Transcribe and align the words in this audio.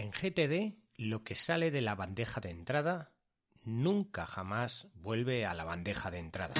En 0.00 0.12
GTD, 0.12 0.78
lo 0.96 1.24
que 1.24 1.34
sale 1.34 1.70
de 1.70 1.82
la 1.82 1.94
bandeja 1.94 2.40
de 2.40 2.48
entrada 2.48 3.12
nunca 3.66 4.24
jamás 4.24 4.88
vuelve 4.94 5.44
a 5.44 5.52
la 5.52 5.64
bandeja 5.64 6.10
de 6.10 6.18
entrada. 6.18 6.54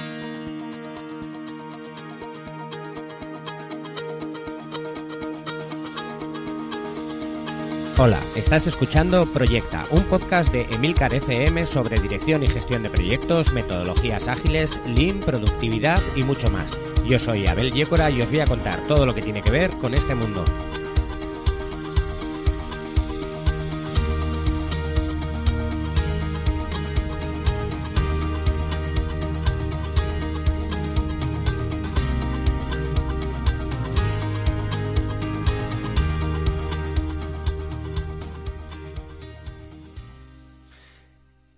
Hola, 7.97 8.19
estás 8.35 8.67
escuchando 8.67 9.25
Proyecta, 9.33 9.87
un 9.89 10.03
podcast 10.03 10.53
de 10.53 10.71
Emilcar 10.71 11.11
FM 11.11 11.65
sobre 11.65 11.99
dirección 11.99 12.43
y 12.43 12.47
gestión 12.47 12.83
de 12.83 12.91
proyectos, 12.91 13.51
metodologías 13.53 14.27
ágiles, 14.27 14.79
Lean, 14.85 15.19
productividad 15.19 15.99
y 16.15 16.21
mucho 16.21 16.47
más. 16.51 16.77
Yo 17.07 17.17
soy 17.17 17.47
Abel 17.47 17.73
Yécora 17.73 18.11
y 18.11 18.21
os 18.21 18.29
voy 18.29 18.41
a 18.41 18.45
contar 18.45 18.85
todo 18.85 19.07
lo 19.07 19.15
que 19.15 19.23
tiene 19.23 19.41
que 19.41 19.49
ver 19.49 19.71
con 19.79 19.95
este 19.95 20.13
mundo. 20.13 20.45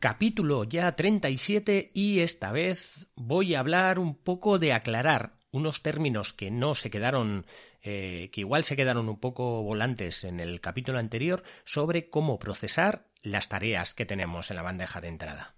Capítulo 0.03 0.65
ya 0.65 0.97
37 0.97 1.91
y 1.93 2.19
esta 2.19 2.51
vez 2.51 3.07
voy 3.15 3.55
a 3.55 3.61
hablar 3.61 3.99
un 3.99 4.15
poco 4.15 4.59
de 4.59 4.73
aclarar 4.73 5.37
unos 5.49 5.81
términos 5.81 6.33
que 6.33 6.51
no 6.51 6.75
se 6.75 6.89
quedaron, 6.89 7.45
eh, 7.81 8.29
que 8.33 8.41
igual 8.41 8.65
se 8.65 8.75
quedaron 8.75 9.07
un 9.07 9.17
poco 9.17 9.63
volantes 9.63 10.25
en 10.25 10.41
el 10.41 10.59
capítulo 10.59 10.99
anterior 10.99 11.41
sobre 11.63 12.09
cómo 12.09 12.37
procesar 12.37 13.07
las 13.21 13.47
tareas 13.47 13.93
que 13.93 14.05
tenemos 14.05 14.51
en 14.51 14.57
la 14.57 14.63
bandeja 14.63 14.99
de 14.99 15.07
entrada. 15.07 15.55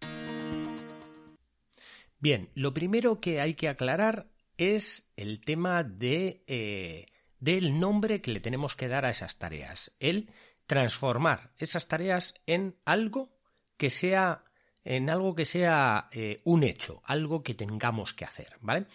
Bien, 2.19 2.51
lo 2.53 2.71
primero 2.71 3.19
que 3.19 3.41
hay 3.41 3.55
que 3.55 3.67
aclarar 3.67 4.27
es 4.57 5.11
el 5.17 5.41
tema 5.41 5.83
de, 5.83 6.43
eh, 6.45 7.07
del 7.39 7.79
nombre 7.79 8.21
que 8.21 8.29
le 8.29 8.41
tenemos 8.41 8.75
que 8.75 8.89
dar 8.89 9.05
a 9.05 9.09
esas 9.09 9.39
tareas, 9.39 9.95
el 9.99 10.29
transformar 10.67 11.51
esas 11.57 11.87
tareas 11.87 12.35
en 12.45 12.75
algo 12.85 13.34
que 13.77 13.89
sea 13.89 14.45
en 14.85 15.09
algo 15.09 15.35
que 15.35 15.45
sea 15.45 16.07
eh, 16.11 16.37
un 16.43 16.63
hecho, 16.63 17.01
algo 17.05 17.41
que 17.41 17.55
tengamos 17.55 18.13
que 18.13 18.23
hacer, 18.23 18.55
¿vale? 18.61 18.85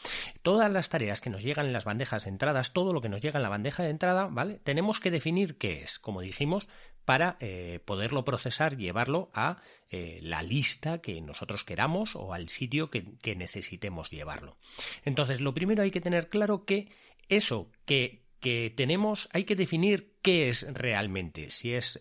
Todas 0.43 0.73
las 0.73 0.89
tareas 0.89 1.21
que 1.21 1.31
nos 1.31 1.43
llegan 1.43 1.67
en 1.67 1.73
las 1.73 1.85
bandejas 1.85 2.25
de 2.25 2.31
entradas, 2.31 2.73
todo 2.73 2.93
lo 2.93 3.03
que 3.03 3.09
nos 3.09 3.21
llega 3.21 3.39
en 3.39 3.43
la 3.43 3.49
bandeja 3.49 3.83
de 3.83 3.91
entrada, 3.91 4.29
¿vale? 4.31 4.61
Tenemos 4.63 5.01
que 5.01 5.11
definir 5.11 5.59
qué 5.59 5.83
es, 5.83 5.99
como 5.99 6.21
dijimos, 6.21 6.69
para 7.05 7.37
eh, 7.41 7.81
poderlo 7.85 8.25
procesar, 8.25 8.77
llevarlo 8.77 9.31
a 9.35 9.61
eh, 9.91 10.21
la 10.23 10.45
lista 10.45 11.01
que 11.01 11.21
nosotros 11.21 11.65
queramos 11.65 12.15
o 12.15 12.33
al 12.33 12.49
sitio 12.49 12.89
que, 12.89 13.17
que, 13.21 13.35
necesitemos 13.35 14.11
llevarlo. 14.11 14.59
Entonces, 15.05 15.41
lo 15.41 15.55
primero 15.55 15.83
hay 15.83 15.91
que 15.91 16.01
tener 16.01 16.29
claro 16.29 16.65
que 16.65 16.89
eso 17.29 17.69
que, 17.85 18.23
que 18.39 18.73
tenemos 18.77 19.29
hay 19.33 19.43
que 19.43 19.57
definir 19.57 20.15
qué 20.23 20.49
es 20.51 20.73
realmente, 20.73 21.51
si 21.51 21.75
es 21.75 21.99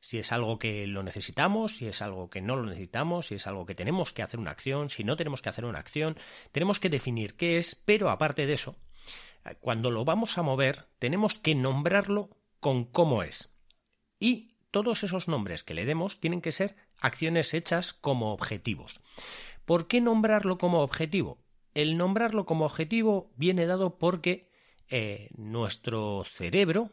si 0.00 0.18
es 0.18 0.32
algo 0.32 0.58
que 0.58 0.86
lo 0.86 1.02
necesitamos, 1.02 1.76
si 1.76 1.86
es 1.86 2.02
algo 2.02 2.30
que 2.30 2.40
no 2.40 2.56
lo 2.56 2.66
necesitamos, 2.66 3.26
si 3.26 3.34
es 3.34 3.46
algo 3.46 3.66
que 3.66 3.74
tenemos 3.74 4.12
que 4.12 4.22
hacer 4.22 4.38
una 4.38 4.52
acción, 4.52 4.88
si 4.90 5.04
no 5.04 5.16
tenemos 5.16 5.42
que 5.42 5.48
hacer 5.48 5.64
una 5.64 5.78
acción, 5.78 6.16
tenemos 6.52 6.80
que 6.80 6.88
definir 6.88 7.34
qué 7.34 7.58
es, 7.58 7.74
pero 7.74 8.10
aparte 8.10 8.46
de 8.46 8.52
eso, 8.52 8.76
cuando 9.60 9.90
lo 9.90 10.04
vamos 10.04 10.38
a 10.38 10.42
mover, 10.42 10.86
tenemos 10.98 11.38
que 11.38 11.54
nombrarlo 11.54 12.30
con 12.60 12.84
cómo 12.84 13.22
es. 13.22 13.50
Y 14.20 14.48
todos 14.70 15.02
esos 15.02 15.28
nombres 15.28 15.64
que 15.64 15.74
le 15.74 15.84
demos 15.84 16.20
tienen 16.20 16.40
que 16.40 16.52
ser 16.52 16.76
acciones 17.00 17.54
hechas 17.54 17.92
como 17.92 18.32
objetivos. 18.32 19.00
¿Por 19.64 19.86
qué 19.86 20.00
nombrarlo 20.00 20.58
como 20.58 20.80
objetivo? 20.80 21.38
El 21.74 21.96
nombrarlo 21.96 22.46
como 22.46 22.64
objetivo 22.64 23.30
viene 23.36 23.66
dado 23.66 23.98
porque 23.98 24.50
eh, 24.88 25.28
nuestro 25.36 26.24
cerebro, 26.24 26.90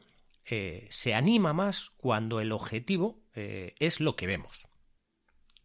eh, 0.50 0.88
se 0.90 1.14
anima 1.14 1.54
más 1.54 1.92
cuando 1.98 2.40
el 2.40 2.52
objetivo 2.52 3.20
eh, 3.34 3.74
es 3.80 4.00
lo 4.00 4.16
que 4.16 4.28
vemos. 4.28 4.68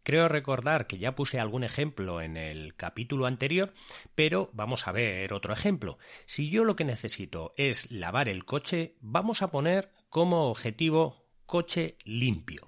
Creo 0.02 0.28
recordar 0.28 0.86
que 0.86 0.98
ya 0.98 1.14
puse 1.14 1.38
algún 1.38 1.62
ejemplo 1.62 2.22
en 2.22 2.36
el 2.36 2.74
capítulo 2.74 3.26
anterior, 3.26 3.74
pero 4.14 4.50
vamos 4.54 4.88
a 4.88 4.92
ver 4.92 5.32
otro 5.34 5.52
ejemplo. 5.52 5.98
Si 6.26 6.48
yo 6.48 6.64
lo 6.64 6.74
que 6.74 6.84
necesito 6.84 7.52
es 7.56 7.90
lavar 7.90 8.28
el 8.28 8.44
coche, 8.44 8.96
vamos 9.00 9.42
a 9.42 9.50
poner 9.50 9.92
como 10.08 10.48
objetivo 10.50 11.26
coche 11.44 11.98
limpio. 12.04 12.66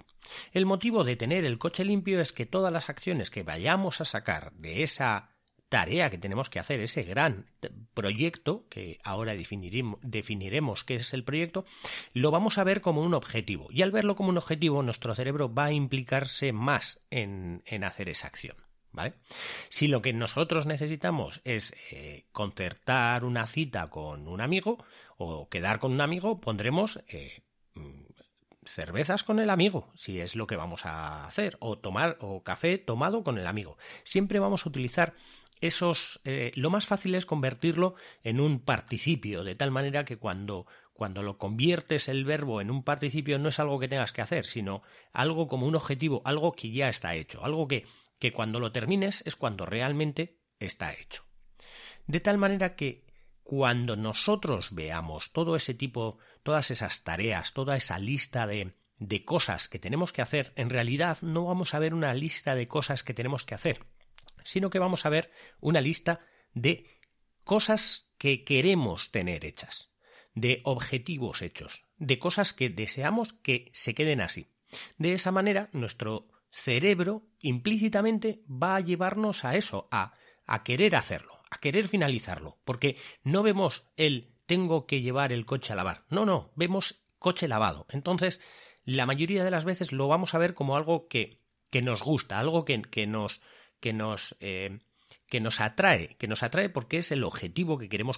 El 0.51 0.65
motivo 0.65 1.03
de 1.03 1.15
tener 1.15 1.43
el 1.43 1.57
coche 1.57 1.83
limpio 1.83 2.21
es 2.21 2.31
que 2.31 2.45
todas 2.45 2.71
las 2.71 2.89
acciones 2.89 3.29
que 3.29 3.43
vayamos 3.43 3.99
a 3.99 4.05
sacar 4.05 4.53
de 4.53 4.83
esa 4.83 5.32
tarea 5.73 6.11
que 6.11 6.19
tenemos 6.19 6.51
que 6.51 6.59
hacer, 6.59 6.81
ese 6.81 7.01
gran 7.01 7.47
proyecto, 7.95 8.67
que 8.69 8.99
ahora 9.03 9.33
definiremos, 9.33 9.99
definiremos 10.03 10.83
qué 10.83 10.93
es 10.93 11.15
el 11.15 11.23
proyecto, 11.23 11.65
lo 12.13 12.29
vamos 12.29 12.59
a 12.59 12.63
ver 12.63 12.79
como 12.79 13.01
un 13.01 13.15
objetivo. 13.15 13.69
Y 13.71 13.81
al 13.81 13.89
verlo 13.89 14.15
como 14.15 14.29
un 14.29 14.37
objetivo, 14.37 14.83
nuestro 14.83 15.15
cerebro 15.15 15.51
va 15.51 15.65
a 15.65 15.71
implicarse 15.71 16.51
más 16.51 17.03
en, 17.09 17.63
hacer 17.83 18.07
esa 18.07 18.27
acción. 18.27 18.55
¿Vale? 18.91 19.15
Si 19.69 19.87
lo 19.87 20.03
que 20.03 20.13
nosotros 20.13 20.67
necesitamos 20.67 21.41
es 21.43 21.75
eh, 21.89 22.27
concertar 22.31 23.25
una 23.25 23.47
cita 23.47 23.87
con 23.87 24.27
un 24.27 24.41
amigo 24.41 24.77
o 25.17 25.49
quedar 25.49 25.79
con 25.79 25.91
un 25.91 26.01
amigo, 26.01 26.39
pondremos 26.39 27.03
eh, 27.07 27.41
cervezas 28.65 29.23
con 29.23 29.39
el 29.39 29.49
amigo, 29.49 29.91
si 29.95 30.19
es 30.19 30.35
lo 30.35 30.45
que 30.45 30.55
vamos 30.55 30.85
a 30.85 31.25
hacer, 31.25 31.57
o 31.59 31.79
tomar 31.79 32.17
o 32.21 32.43
café 32.43 32.77
tomado 32.77 33.23
con 33.23 33.39
el 33.39 33.47
amigo. 33.47 33.77
Siempre 34.03 34.39
vamos 34.39 34.67
a 34.67 34.69
utilizar 34.69 35.13
esos, 35.67 36.19
eh, 36.25 36.51
lo 36.55 36.69
más 36.69 36.85
fácil 36.85 37.15
es 37.15 37.25
convertirlo 37.25 37.95
en 38.23 38.39
un 38.39 38.59
participio, 38.59 39.43
de 39.43 39.55
tal 39.55 39.71
manera 39.71 40.05
que 40.05 40.17
cuando, 40.17 40.67
cuando 40.93 41.23
lo 41.23 41.37
conviertes 41.37 42.09
el 42.09 42.25
verbo 42.25 42.61
en 42.61 42.69
un 42.69 42.83
participio 42.83 43.39
no 43.39 43.49
es 43.49 43.59
algo 43.59 43.79
que 43.79 43.87
tengas 43.87 44.11
que 44.11 44.21
hacer, 44.21 44.45
sino 44.45 44.83
algo 45.13 45.47
como 45.47 45.65
un 45.65 45.75
objetivo, 45.75 46.21
algo 46.25 46.51
que 46.51 46.71
ya 46.71 46.89
está 46.89 47.15
hecho, 47.15 47.43
algo 47.43 47.67
que, 47.67 47.85
que 48.19 48.31
cuando 48.31 48.59
lo 48.59 48.71
termines 48.71 49.23
es 49.25 49.35
cuando 49.35 49.65
realmente 49.65 50.39
está 50.59 50.93
hecho. 50.93 51.23
De 52.07 52.19
tal 52.19 52.37
manera 52.37 52.75
que 52.75 53.05
cuando 53.43 53.95
nosotros 53.95 54.73
veamos 54.73 55.31
todo 55.31 55.55
ese 55.55 55.73
tipo, 55.73 56.17
todas 56.43 56.71
esas 56.71 57.03
tareas, 57.03 57.53
toda 57.53 57.75
esa 57.75 57.99
lista 57.99 58.47
de, 58.47 58.75
de 58.97 59.25
cosas 59.25 59.67
que 59.67 59.79
tenemos 59.79 60.13
que 60.13 60.21
hacer, 60.21 60.53
en 60.55 60.69
realidad 60.69 61.17
no 61.21 61.45
vamos 61.45 61.73
a 61.73 61.79
ver 61.79 61.93
una 61.93 62.13
lista 62.13 62.55
de 62.55 62.67
cosas 62.67 63.03
que 63.03 63.13
tenemos 63.13 63.45
que 63.45 63.55
hacer, 63.55 63.85
sino 64.43 64.69
que 64.69 64.79
vamos 64.79 65.05
a 65.05 65.09
ver 65.09 65.31
una 65.59 65.81
lista 65.81 66.21
de 66.53 66.87
cosas 67.43 68.11
que 68.17 68.43
queremos 68.43 69.11
tener 69.11 69.45
hechas, 69.45 69.91
de 70.33 70.61
objetivos 70.63 71.41
hechos, 71.41 71.85
de 71.97 72.19
cosas 72.19 72.53
que 72.53 72.69
deseamos 72.69 73.33
que 73.33 73.69
se 73.73 73.93
queden 73.93 74.21
así. 74.21 74.47
De 74.97 75.13
esa 75.13 75.31
manera, 75.31 75.69
nuestro 75.73 76.27
cerebro 76.49 77.27
implícitamente 77.41 78.43
va 78.47 78.75
a 78.75 78.79
llevarnos 78.79 79.43
a 79.45 79.55
eso, 79.55 79.87
a, 79.91 80.13
a 80.45 80.63
querer 80.63 80.95
hacerlo, 80.95 81.41
a 81.49 81.59
querer 81.59 81.87
finalizarlo, 81.87 82.59
porque 82.63 82.97
no 83.23 83.43
vemos 83.43 83.87
el 83.97 84.33
tengo 84.45 84.85
que 84.85 85.01
llevar 85.01 85.31
el 85.31 85.45
coche 85.45 85.73
a 85.73 85.75
lavar, 85.75 86.05
no, 86.09 86.25
no, 86.25 86.51
vemos 86.55 87.05
coche 87.17 87.47
lavado. 87.47 87.85
Entonces, 87.89 88.41
la 88.83 89.05
mayoría 89.05 89.43
de 89.43 89.51
las 89.51 89.65
veces 89.65 89.91
lo 89.91 90.07
vamos 90.07 90.33
a 90.33 90.37
ver 90.37 90.53
como 90.53 90.75
algo 90.75 91.07
que, 91.07 91.41
que 91.71 91.81
nos 91.81 92.01
gusta, 92.01 92.37
algo 92.37 92.65
que, 92.65 92.81
que 92.81 93.07
nos, 93.07 93.41
que 93.83 93.91
nos, 93.91 94.37
eh, 94.39 94.79
que 95.27 95.41
nos 95.41 95.59
atrae, 95.59 96.15
que 96.17 96.29
nos 96.29 96.41
atrae 96.41 96.69
porque 96.69 96.99
es 96.99 97.11
el 97.11 97.25
objetivo 97.25 97.77
que 97.77 97.89
queremos 97.89 98.17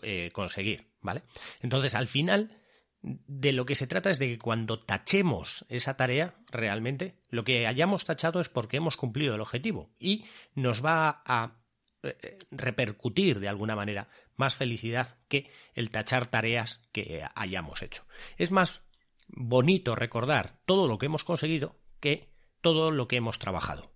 eh, 0.00 0.30
conseguir, 0.32 0.86
¿vale? 1.02 1.24
Entonces, 1.60 1.94
al 1.94 2.08
final, 2.08 2.56
de 3.02 3.52
lo 3.52 3.66
que 3.66 3.74
se 3.74 3.86
trata 3.86 4.08
es 4.08 4.18
de 4.18 4.28
que 4.28 4.38
cuando 4.38 4.78
tachemos 4.78 5.66
esa 5.68 5.98
tarea, 5.98 6.34
realmente, 6.50 7.18
lo 7.28 7.44
que 7.44 7.66
hayamos 7.66 8.06
tachado 8.06 8.40
es 8.40 8.48
porque 8.48 8.78
hemos 8.78 8.96
cumplido 8.96 9.34
el 9.34 9.42
objetivo 9.42 9.90
y 9.98 10.24
nos 10.54 10.82
va 10.82 11.22
a 11.26 11.58
eh, 12.02 12.38
repercutir 12.50 13.38
de 13.38 13.48
alguna 13.48 13.76
manera 13.76 14.08
más 14.36 14.54
felicidad 14.54 15.18
que 15.28 15.50
el 15.74 15.90
tachar 15.90 16.26
tareas 16.26 16.80
que 16.90 17.22
hayamos 17.34 17.82
hecho. 17.82 18.06
Es 18.38 18.50
más 18.50 18.82
bonito 19.28 19.94
recordar 19.94 20.58
todo 20.64 20.88
lo 20.88 20.96
que 20.96 21.04
hemos 21.04 21.24
conseguido 21.24 21.76
que 22.00 22.30
todo 22.62 22.90
lo 22.90 23.08
que 23.08 23.16
hemos 23.16 23.38
trabajado. 23.38 23.91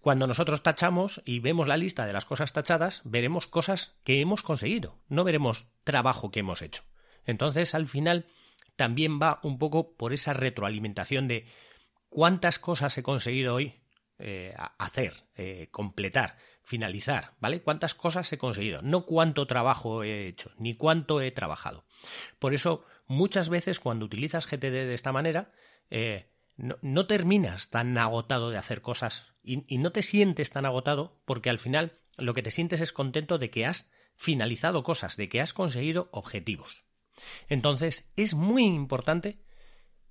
Cuando 0.00 0.26
nosotros 0.26 0.62
tachamos 0.62 1.20
y 1.24 1.40
vemos 1.40 1.68
la 1.68 1.76
lista 1.76 2.06
de 2.06 2.12
las 2.12 2.24
cosas 2.24 2.52
tachadas, 2.52 3.02
veremos 3.04 3.46
cosas 3.46 3.98
que 4.02 4.20
hemos 4.20 4.42
conseguido, 4.42 4.98
no 5.08 5.24
veremos 5.24 5.70
trabajo 5.84 6.30
que 6.30 6.40
hemos 6.40 6.62
hecho. 6.62 6.84
Entonces, 7.26 7.74
al 7.74 7.86
final, 7.86 8.26
también 8.76 9.20
va 9.20 9.40
un 9.42 9.58
poco 9.58 9.94
por 9.96 10.14
esa 10.14 10.32
retroalimentación 10.32 11.28
de 11.28 11.46
cuántas 12.08 12.58
cosas 12.58 12.96
he 12.96 13.02
conseguido 13.02 13.54
hoy 13.54 13.74
eh, 14.18 14.54
hacer, 14.78 15.24
eh, 15.34 15.68
completar, 15.70 16.36
finalizar, 16.62 17.32
¿vale? 17.40 17.62
¿Cuántas 17.62 17.94
cosas 17.94 18.32
he 18.32 18.38
conseguido? 18.38 18.80
No 18.80 19.04
cuánto 19.04 19.46
trabajo 19.46 20.02
he 20.02 20.28
hecho, 20.28 20.50
ni 20.56 20.74
cuánto 20.74 21.20
he 21.20 21.30
trabajado. 21.30 21.84
Por 22.38 22.54
eso, 22.54 22.86
muchas 23.06 23.50
veces 23.50 23.80
cuando 23.80 24.06
utilizas 24.06 24.46
GTD 24.46 24.86
de 24.86 24.94
esta 24.94 25.12
manera, 25.12 25.52
eh, 25.90 26.29
no, 26.60 27.06
terminas 27.06 27.70
tan 27.70 27.96
agotado 27.96 28.50
de 28.50 28.58
hacer 28.58 28.82
cosas 28.82 29.32
y, 29.42 29.78
no 29.78 29.92
te 29.92 30.02
sientes 30.02 30.50
tan 30.50 30.66
agotado 30.66 31.20
porque 31.24 31.50
al 31.50 31.58
final 31.58 31.92
lo 32.18 32.34
que 32.34 32.42
te 32.42 32.50
sientes 32.50 32.80
es 32.80 32.92
contento 32.92 33.38
de 33.38 33.50
que 33.50 33.66
has 33.66 33.90
finalizado 34.16 34.82
cosas, 34.82 35.16
de 35.16 35.28
que 35.28 35.40
has 35.40 35.54
conseguido 35.54 36.10
objetivos. 36.12 36.84
Entonces 37.48 38.12
es 38.16 38.34
muy 38.34 38.64
importante 38.64 39.42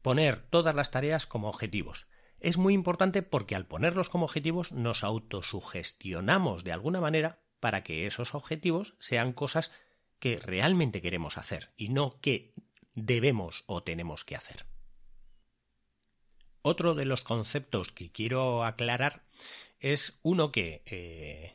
poner 0.02 0.40
todas 0.40 0.74
las 0.74 0.92
tareas 0.92 1.28
como 1.28 1.50
objetivos. 1.50 2.08
Es 2.40 2.58
muy 2.58 2.74
importante 2.74 3.22
porque 3.22 3.56
al 3.56 3.68
ponerlos 3.68 4.10
como 4.10 4.26
objetivos 4.26 4.72
nos 4.72 5.04
autosugestionamos 5.04 6.64
de 6.64 6.72
alguna 6.72 7.02
manera 7.02 7.42
para 7.60 7.84
que 7.84 8.08
esos 8.08 8.34
objetivos 8.34 8.96
sean 9.00 9.34
cosas 9.34 9.72
que 10.20 10.38
realmente 10.38 11.02
queremos 11.02 11.38
hacer 11.38 11.72
y 11.78 11.90
no 11.90 12.20
que 12.22 12.54
debemos 12.96 13.64
o 13.68 13.84
tenemos 13.84 14.26
que 14.26 14.36
hacer. 14.36 14.66
Otro 16.62 16.94
de 16.94 17.06
los 17.06 17.22
conceptos 17.22 17.92
que 17.92 18.12
quiero 18.12 18.66
aclarar 18.66 19.22
es 19.80 20.20
uno 20.24 20.52
que, 20.52 20.82
eh, 20.86 21.54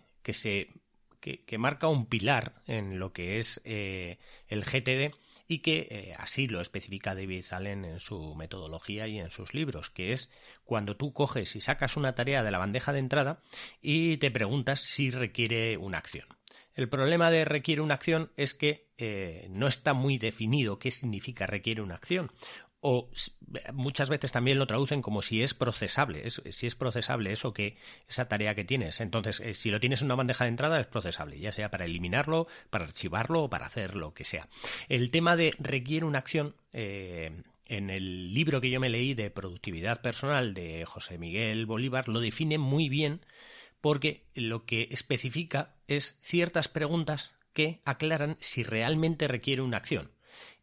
que 1.20 1.58
marca 1.58 1.88
un 1.88 2.06
pilar 2.06 2.54
en 2.66 2.98
lo 2.98 3.12
que 3.12 3.38
es 3.38 3.60
eh, 3.64 4.18
el 4.48 4.64
GTD 4.64 5.14
y 5.46 5.58
que 5.58 5.88
eh, 5.90 6.14
así 6.18 6.48
lo 6.48 6.62
especifica 6.62 7.14
David 7.14 7.44
Allen 7.50 7.84
en 7.84 8.00
su 8.00 8.34
metodología 8.34 9.06
y 9.08 9.18
en 9.18 9.28
sus 9.28 9.52
libros, 9.52 9.90
que 9.90 10.12
es 10.12 10.30
cuando 10.64 10.96
tú 10.96 11.12
coges 11.12 11.54
y 11.54 11.60
sacas 11.60 11.98
una 11.98 12.14
tarea 12.14 12.42
de 12.42 12.50
la 12.50 12.58
bandeja 12.58 12.94
de 12.94 13.00
entrada 13.00 13.42
y 13.82 14.16
te 14.16 14.30
preguntas 14.30 14.80
si 14.80 15.10
requiere 15.10 15.76
una 15.76 15.98
acción. 15.98 16.26
El 16.74 16.88
problema 16.88 17.30
de 17.30 17.44
requiere 17.44 17.82
una 17.82 17.94
acción 17.94 18.32
es 18.36 18.54
que 18.54 18.88
no 19.50 19.68
está 19.68 19.92
muy 19.92 20.18
definido 20.18 20.78
qué 20.80 20.90
significa 20.90 21.46
requiere 21.46 21.82
una 21.82 21.94
acción 21.94 22.32
o 22.86 23.08
muchas 23.72 24.10
veces 24.10 24.30
también 24.30 24.58
lo 24.58 24.66
traducen 24.66 25.00
como 25.00 25.22
si 25.22 25.42
es 25.42 25.54
procesable, 25.54 26.28
si 26.28 26.66
es 26.66 26.74
procesable 26.74 27.32
eso 27.32 27.54
que 27.54 27.78
esa 28.10 28.28
tarea 28.28 28.54
que 28.54 28.64
tienes. 28.64 29.00
Entonces, 29.00 29.40
eh, 29.40 29.54
si 29.54 29.70
lo 29.70 29.80
tienes 29.80 30.02
en 30.02 30.06
una 30.06 30.16
bandeja 30.16 30.44
de 30.44 30.50
entrada 30.50 30.78
es 30.78 30.86
procesable, 30.86 31.40
ya 31.40 31.50
sea 31.50 31.70
para 31.70 31.86
eliminarlo, 31.86 32.46
para 32.68 32.84
archivarlo 32.84 33.44
o 33.44 33.48
para 33.48 33.64
hacer 33.64 33.96
lo 33.96 34.12
que 34.12 34.24
sea. 34.24 34.48
El 34.90 35.10
tema 35.10 35.34
de 35.34 35.54
requiere 35.58 36.04
una 36.04 36.18
acción 36.18 36.56
eh, 36.74 37.32
en 37.64 37.88
el 37.88 38.34
libro 38.34 38.60
que 38.60 38.68
yo 38.68 38.80
me 38.80 38.90
leí 38.90 39.14
de 39.14 39.30
productividad 39.30 40.02
personal 40.02 40.52
de 40.52 40.84
José 40.84 41.16
Miguel 41.16 41.64
Bolívar 41.64 42.06
lo 42.08 42.20
define 42.20 42.58
muy 42.58 42.90
bien 42.90 43.24
porque 43.80 44.26
lo 44.34 44.66
que 44.66 44.88
especifica 44.90 45.74
es 45.88 46.18
ciertas 46.20 46.68
preguntas 46.68 47.32
que 47.54 47.80
aclaran 47.86 48.36
si 48.40 48.62
realmente 48.62 49.26
requiere 49.26 49.62
una 49.62 49.78
acción. 49.78 50.10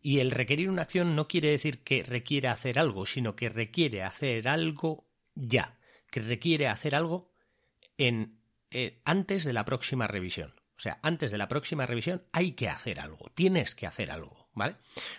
Y 0.02 0.20
el 0.20 0.32
requerir 0.32 0.70
una 0.70 0.84
acción 0.84 1.16
no 1.16 1.28
quiere 1.28 1.52
decir 1.52 1.84
que 1.84 2.04
requiere 2.04 2.48
hacer 2.48 2.80
algo, 2.80 3.06
sino 3.06 3.36
que 3.36 3.50
requiere 3.50 4.04
hacer 4.04 4.48
algo 4.48 5.08
ya, 5.36 5.78
que 6.10 6.22
requiere 6.22 6.68
hacer 6.68 6.96
algo 6.96 7.32
en, 7.98 8.42
eh, 8.72 9.02
antes 9.06 9.44
de 9.44 9.54
la 9.54 9.66
próxima 9.66 10.08
revisión. 10.08 10.54
O 10.78 10.82
sea, 10.82 10.98
antes 11.04 11.30
de 11.30 11.38
la 11.38 11.48
próxima 11.48 11.86
revisión 11.86 12.24
hay 12.32 12.54
que 12.54 12.68
hacer 12.68 13.00
algo, 13.00 13.30
tienes 13.36 13.76
que 13.76 13.86
hacer 13.86 14.10
algo, 14.10 14.50
¿vale? 14.56 14.78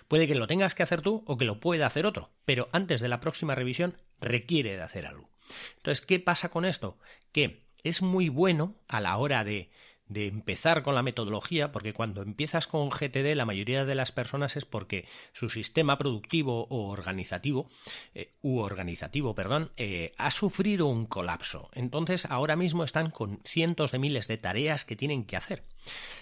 Puede 0.08 0.26
que 0.26 0.34
lo 0.34 0.48
tengas 0.48 0.74
que 0.74 0.82
hacer 0.82 1.02
tú 1.02 1.22
o 1.24 1.36
que 1.36 1.44
lo 1.44 1.60
pueda 1.60 1.86
hacer 1.86 2.04
otro, 2.04 2.32
pero 2.44 2.68
antes 2.72 3.00
de 3.00 3.06
la 3.06 3.20
próxima 3.20 3.54
revisión 3.54 3.96
requiere 4.20 4.76
de 4.76 4.82
hacer 4.82 5.06
algo. 5.06 5.30
Entonces, 5.76 6.04
¿qué 6.04 6.18
pasa 6.18 6.48
con 6.48 6.64
esto? 6.64 6.98
Que 7.30 7.62
es 7.84 8.02
muy 8.02 8.28
bueno 8.28 8.74
a 8.88 9.00
la 9.00 9.16
hora 9.16 9.44
de 9.44 9.70
de 10.06 10.26
empezar 10.26 10.82
con 10.82 10.94
la 10.94 11.02
metodología, 11.02 11.72
porque 11.72 11.92
cuando 11.92 12.22
empiezas 12.22 12.66
con 12.66 12.90
GTD 12.90 13.34
la 13.34 13.46
mayoría 13.46 13.84
de 13.84 13.94
las 13.94 14.12
personas 14.12 14.56
es 14.56 14.64
porque 14.64 15.06
su 15.32 15.48
sistema 15.48 15.98
productivo 15.98 16.66
o 16.68 16.90
organizativo, 16.90 17.70
eh, 18.14 18.30
u 18.42 18.58
organizativo, 18.58 19.34
perdón, 19.34 19.72
eh, 19.76 20.12
ha 20.18 20.30
sufrido 20.30 20.86
un 20.86 21.06
colapso. 21.06 21.70
Entonces 21.72 22.26
ahora 22.26 22.56
mismo 22.56 22.84
están 22.84 23.10
con 23.10 23.40
cientos 23.44 23.92
de 23.92 23.98
miles 23.98 24.28
de 24.28 24.38
tareas 24.38 24.84
que 24.84 24.96
tienen 24.96 25.24
que 25.24 25.36
hacer. 25.36 25.64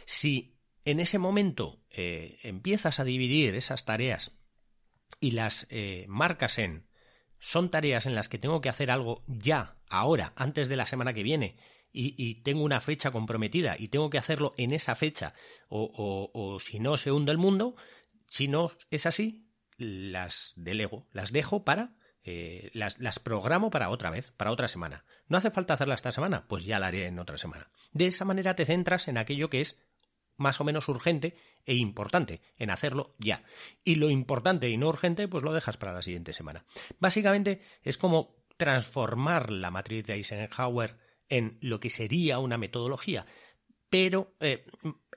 Si 0.05 0.57
en 0.85 1.01
ese 1.01 1.19
momento 1.19 1.81
eh, 1.91 2.39
empiezas 2.43 3.01
a 3.01 3.05
dividir 3.05 3.55
esas 3.55 3.85
tareas 3.85 4.33
y 5.21 5.33
las 5.33 5.69
marcas 6.07 6.59
en 6.59 6.87
son 7.41 7.71
tareas 7.71 8.07
en 8.07 8.15
las 8.15 8.29
que 8.29 8.39
tengo 8.39 8.61
que 8.61 8.69
hacer 8.69 8.91
algo 8.91 9.25
ya, 9.27 9.77
ahora, 9.89 10.33
antes 10.37 10.69
de 10.69 10.77
la 10.77 10.87
semana 10.87 11.13
que 11.13 11.23
viene, 11.23 11.57
y, 11.93 12.43
tengo 12.43 12.63
una 12.63 12.81
fecha 12.81 13.11
comprometida 13.11 13.77
y 13.79 13.89
tengo 13.89 14.11
que 14.11 14.19
hacerlo 14.19 14.55
en 14.57 14.73
esa 14.73 14.95
fecha 14.95 15.35
o, 15.69 16.31
o, 16.33 16.61
si 16.61 16.79
no 16.79 16.97
se 16.97 17.13
hunde 17.13 17.33
el 17.33 17.39
mundo, 17.39 17.77
si 18.29 18.49
no 18.49 18.73
es 18.91 19.07
así, 19.07 19.49
las 19.77 20.53
delego, 20.57 21.07
las 21.13 21.33
dejo 21.33 21.65
para 21.65 21.97
eh, 22.23 22.71
las, 22.75 22.99
las, 22.99 23.19
programo 23.19 23.71
para 23.71 23.91
otra 23.91 24.11
vez, 24.11 24.31
para 24.33 24.53
otra 24.53 24.69
semana. 24.69 25.05
¿No 25.27 25.39
hace 25.39 25.51
falta 25.51 25.75
hacerla 25.75 25.95
esta 25.95 26.13
semana? 26.13 26.47
Pues 26.47 26.65
ya 26.65 26.79
la 26.79 26.89
haré 26.89 27.07
en 27.07 27.19
otra 27.19 27.39
semana. 27.39 27.71
De 27.93 28.07
esa 28.07 28.25
manera 28.25 28.55
te 28.55 28.67
centras 28.67 29.09
en 29.09 29.19
aquello 29.19 29.49
que 29.49 29.61
es 29.61 29.81
más 30.37 30.61
o 30.61 30.65
menos 30.65 30.89
urgente 30.89 31.37
e 31.67 31.75
importante, 31.75 32.41
en 32.57 32.71
hacerlo 32.71 33.15
ya. 33.19 33.45
Y 33.85 33.97
lo 33.97 34.11
importante 34.11 34.69
y 34.69 34.77
no 34.77 34.89
urgente, 34.89 35.29
pues 35.29 35.45
lo 35.45 35.53
dejas 35.53 35.77
para 35.77 35.93
la 35.93 36.03
siguiente 36.03 36.33
semana. 36.33 36.65
Básicamente 36.99 37.61
es 37.83 37.99
como 37.99 38.37
transformar 38.57 39.51
la 39.51 39.71
matriz 39.71 40.05
de 40.07 40.15
Eisenhower 40.15 40.99
en 41.31 41.57
lo 41.63 41.81
que 41.81 41.89
sería 41.89 42.39
una 42.39 42.59
metodología, 42.59 43.25
pero 43.89 44.35
eh, 44.41 44.67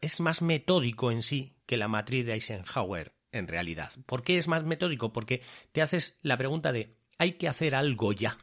es 0.02 0.20
más 0.22 0.42
metódico 0.42 1.12
en 1.12 1.24
sí 1.24 1.58
que 1.66 1.78
la 1.78 1.88
matriz 1.88 2.26
de 2.26 2.34
Eisenhower 2.34 3.14
en 3.32 3.48
realidad. 3.48 3.92
¿Por 4.06 4.24
qué 4.24 4.38
es 4.38 4.48
más 4.48 4.64
metódico? 4.64 5.12
Porque 5.12 5.42
te 5.72 5.82
haces 5.82 6.20
la 6.22 6.38
pregunta 6.38 6.72
de 6.72 6.98
¿hay 7.18 7.34
que 7.34 7.48
hacer 7.48 7.76
algo 7.76 8.14
ya? 8.14 8.38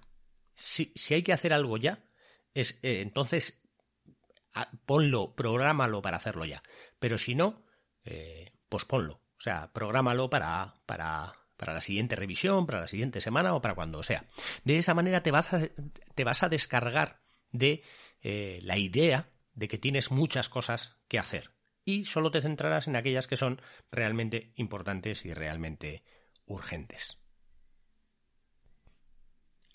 Si, 0.54 0.92
si 0.94 1.14
hay 1.14 1.22
que 1.22 1.32
hacer 1.32 1.52
algo 1.54 1.76
ya, 1.78 2.04
es, 2.52 2.78
eh, 2.82 3.00
entonces 3.00 3.62
ponlo, 4.84 5.34
prográmalo 5.34 6.02
para 6.02 6.16
hacerlo 6.16 6.44
ya. 6.44 6.62
Pero 6.98 7.18
si 7.18 7.34
no, 7.34 7.64
eh, 8.04 8.52
pues 8.68 8.84
ponlo. 8.84 9.22
O 9.38 9.42
sea, 9.42 9.72
prográmalo 9.72 10.28
para, 10.28 10.74
para, 10.86 11.32
para 11.56 11.72
la 11.72 11.80
siguiente 11.80 12.16
revisión, 12.16 12.66
para 12.66 12.80
la 12.80 12.88
siguiente 12.88 13.20
semana 13.20 13.54
o 13.54 13.62
para 13.62 13.74
cuando 13.74 14.02
sea. 14.02 14.26
De 14.64 14.76
esa 14.76 14.92
manera 14.94 15.22
te 15.22 15.30
vas 15.30 15.48
te 16.14 16.24
vas 16.24 16.42
a 16.42 16.48
descargar 16.48 17.22
de 17.52 17.82
eh, 18.22 18.60
la 18.62 18.78
idea 18.78 19.28
de 19.54 19.68
que 19.68 19.78
tienes 19.78 20.10
muchas 20.10 20.48
cosas 20.48 20.96
que 21.08 21.18
hacer 21.18 21.50
y 21.84 22.04
solo 22.04 22.30
te 22.30 22.42
centrarás 22.42 22.88
en 22.88 22.96
aquellas 22.96 23.26
que 23.26 23.36
son 23.36 23.60
realmente 23.90 24.52
importantes 24.56 25.24
y 25.24 25.34
realmente 25.34 26.02
urgentes. 26.46 27.18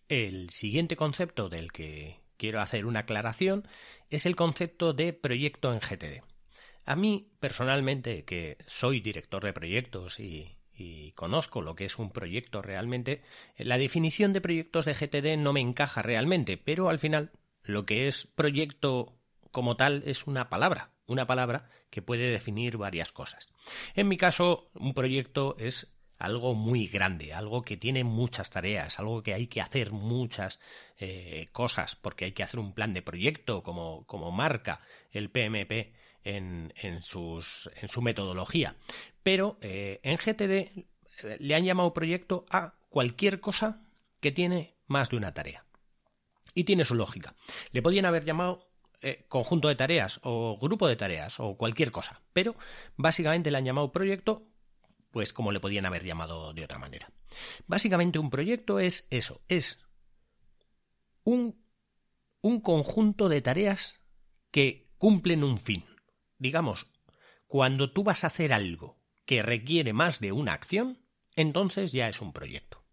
El 0.07 0.49
siguiente 0.51 0.95
concepto 0.95 1.49
del 1.49 1.71
que 1.71 2.19
quiero 2.37 2.61
hacer 2.61 2.85
una 2.85 3.01
aclaración 3.01 3.67
es 4.09 4.25
el 4.25 4.35
concepto 4.35 4.93
de 4.93 5.13
proyecto 5.13 5.73
en 5.73 5.79
GTD. 5.79 6.23
A 6.85 6.95
mí, 6.95 7.31
personalmente, 7.39 8.23
que 8.25 8.57
soy 8.67 8.99
director 8.99 9.43
de 9.43 9.53
proyectos 9.53 10.19
y, 10.19 10.59
y, 10.75 11.11
conozco 11.13 11.63
lo 11.63 11.75
que 11.75 11.85
es 11.85 11.97
un 11.97 12.11
proyecto 12.11 12.61
realmente, 12.61 13.23
la 13.57 13.79
definición 13.79 14.33
de 14.33 14.41
proyectos 14.41 14.85
de 14.85 14.93
GTD 14.93 15.37
no 15.41 15.53
me 15.53 15.61
encaja 15.61 16.03
realmente, 16.03 16.57
pero 16.57 16.89
al 16.89 16.99
final 16.99 17.31
lo 17.65 17.85
que 17.85 18.07
es 18.07 18.27
proyecto 18.27 19.13
como 19.51 19.77
tal 19.77 20.03
es 20.05 20.27
una 20.27 20.49
palabra, 20.49 20.91
una 21.07 21.27
palabra 21.27 21.69
que 21.89 22.01
puede 22.01 22.29
definir 22.29 22.77
varias 22.77 23.11
cosas. 23.11 23.49
En 23.95 24.07
mi 24.07 24.17
caso, 24.17 24.69
un 24.73 24.93
proyecto 24.93 25.55
es 25.59 25.95
algo 26.17 26.53
muy 26.53 26.87
grande, 26.87 27.33
algo 27.33 27.61
que 27.61 27.77
tiene 27.77 28.03
muchas 28.03 28.49
tareas, 28.49 28.99
algo 28.99 29.21
que 29.21 29.33
hay 29.33 29.47
que 29.47 29.61
hacer 29.61 29.91
muchas 29.91 30.59
eh, 30.97 31.47
cosas, 31.51 31.95
porque 31.95 32.25
hay 32.25 32.31
que 32.31 32.43
hacer 32.43 32.59
un 32.59 32.73
plan 32.73 32.93
de 32.93 33.01
proyecto, 33.01 33.63
como, 33.63 34.05
como 34.05 34.31
marca 34.31 34.81
el 35.11 35.29
PMP 35.29 35.93
en, 36.23 36.73
en, 36.75 37.01
sus, 37.01 37.69
en 37.81 37.87
su 37.87 38.01
metodología. 38.01 38.75
Pero 39.23 39.57
eh, 39.61 39.99
en 40.03 40.17
GTD 40.17 40.51
eh, 40.51 40.85
le 41.39 41.55
han 41.55 41.65
llamado 41.65 41.93
proyecto 41.93 42.45
a 42.49 42.75
cualquier 42.89 43.39
cosa 43.39 43.81
que 44.19 44.31
tiene 44.31 44.75
más 44.87 45.09
de 45.09 45.17
una 45.17 45.33
tarea 45.33 45.64
y 46.55 46.63
tiene 46.63 46.85
su 46.85 46.95
lógica. 46.95 47.35
Le 47.71 47.83
podían 47.83 48.05
haber 48.05 48.23
llamado 48.23 48.67
eh, 49.01 49.25
conjunto 49.27 49.67
de 49.67 49.75
tareas 49.75 50.19
o 50.23 50.57
grupo 50.59 50.87
de 50.87 50.95
tareas 50.95 51.39
o 51.39 51.57
cualquier 51.57 51.91
cosa, 51.91 52.21
pero 52.33 52.55
básicamente 52.95 53.51
le 53.51 53.59
han 53.59 53.65
llamado 53.65 53.91
proyecto 53.91 54.47
pues 55.11 55.31
como 55.31 55.51
le 55.51 55.61
podían 55.61 55.85
haber 55.85 56.03
llamado 56.03 56.53
de 56.53 56.63
otra 56.65 56.77
manera. 56.77 57.09
Básicamente 57.67 58.19
un 58.19 58.29
proyecto 58.29 58.79
es 58.79 59.07
eso, 59.11 59.41
es 59.47 59.85
un, 61.23 61.63
un 62.41 62.59
conjunto 62.59 63.29
de 63.29 63.41
tareas 63.41 64.01
que 64.51 64.89
cumplen 64.97 65.43
un 65.43 65.57
fin. 65.57 65.85
Digamos, 66.37 66.87
cuando 67.47 67.93
tú 67.93 68.03
vas 68.03 68.23
a 68.23 68.27
hacer 68.27 68.51
algo 68.51 68.97
que 69.25 69.41
requiere 69.41 69.93
más 69.93 70.19
de 70.19 70.31
una 70.31 70.53
acción, 70.53 70.99
entonces 71.35 71.91
ya 71.91 72.09
es 72.09 72.21
un 72.21 72.33
proyecto. 72.33 72.84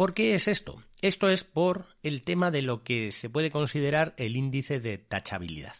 ¿Por 0.00 0.14
qué 0.14 0.34
es 0.34 0.48
esto? 0.48 0.82
Esto 1.02 1.28
es 1.28 1.44
por 1.44 1.84
el 2.02 2.22
tema 2.22 2.50
de 2.50 2.62
lo 2.62 2.84
que 2.84 3.10
se 3.10 3.28
puede 3.28 3.50
considerar 3.50 4.14
el 4.16 4.34
índice 4.34 4.80
de 4.80 4.96
tachabilidad. 4.96 5.76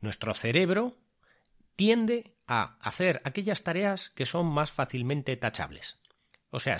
Nuestro 0.00 0.34
cerebro 0.34 0.96
tiende 1.74 2.36
a 2.46 2.76
hacer 2.80 3.20
aquellas 3.24 3.64
tareas 3.64 4.10
que 4.10 4.24
son 4.24 4.46
más 4.46 4.70
fácilmente 4.70 5.36
tachables. 5.36 5.98
O 6.50 6.60
sea, 6.60 6.78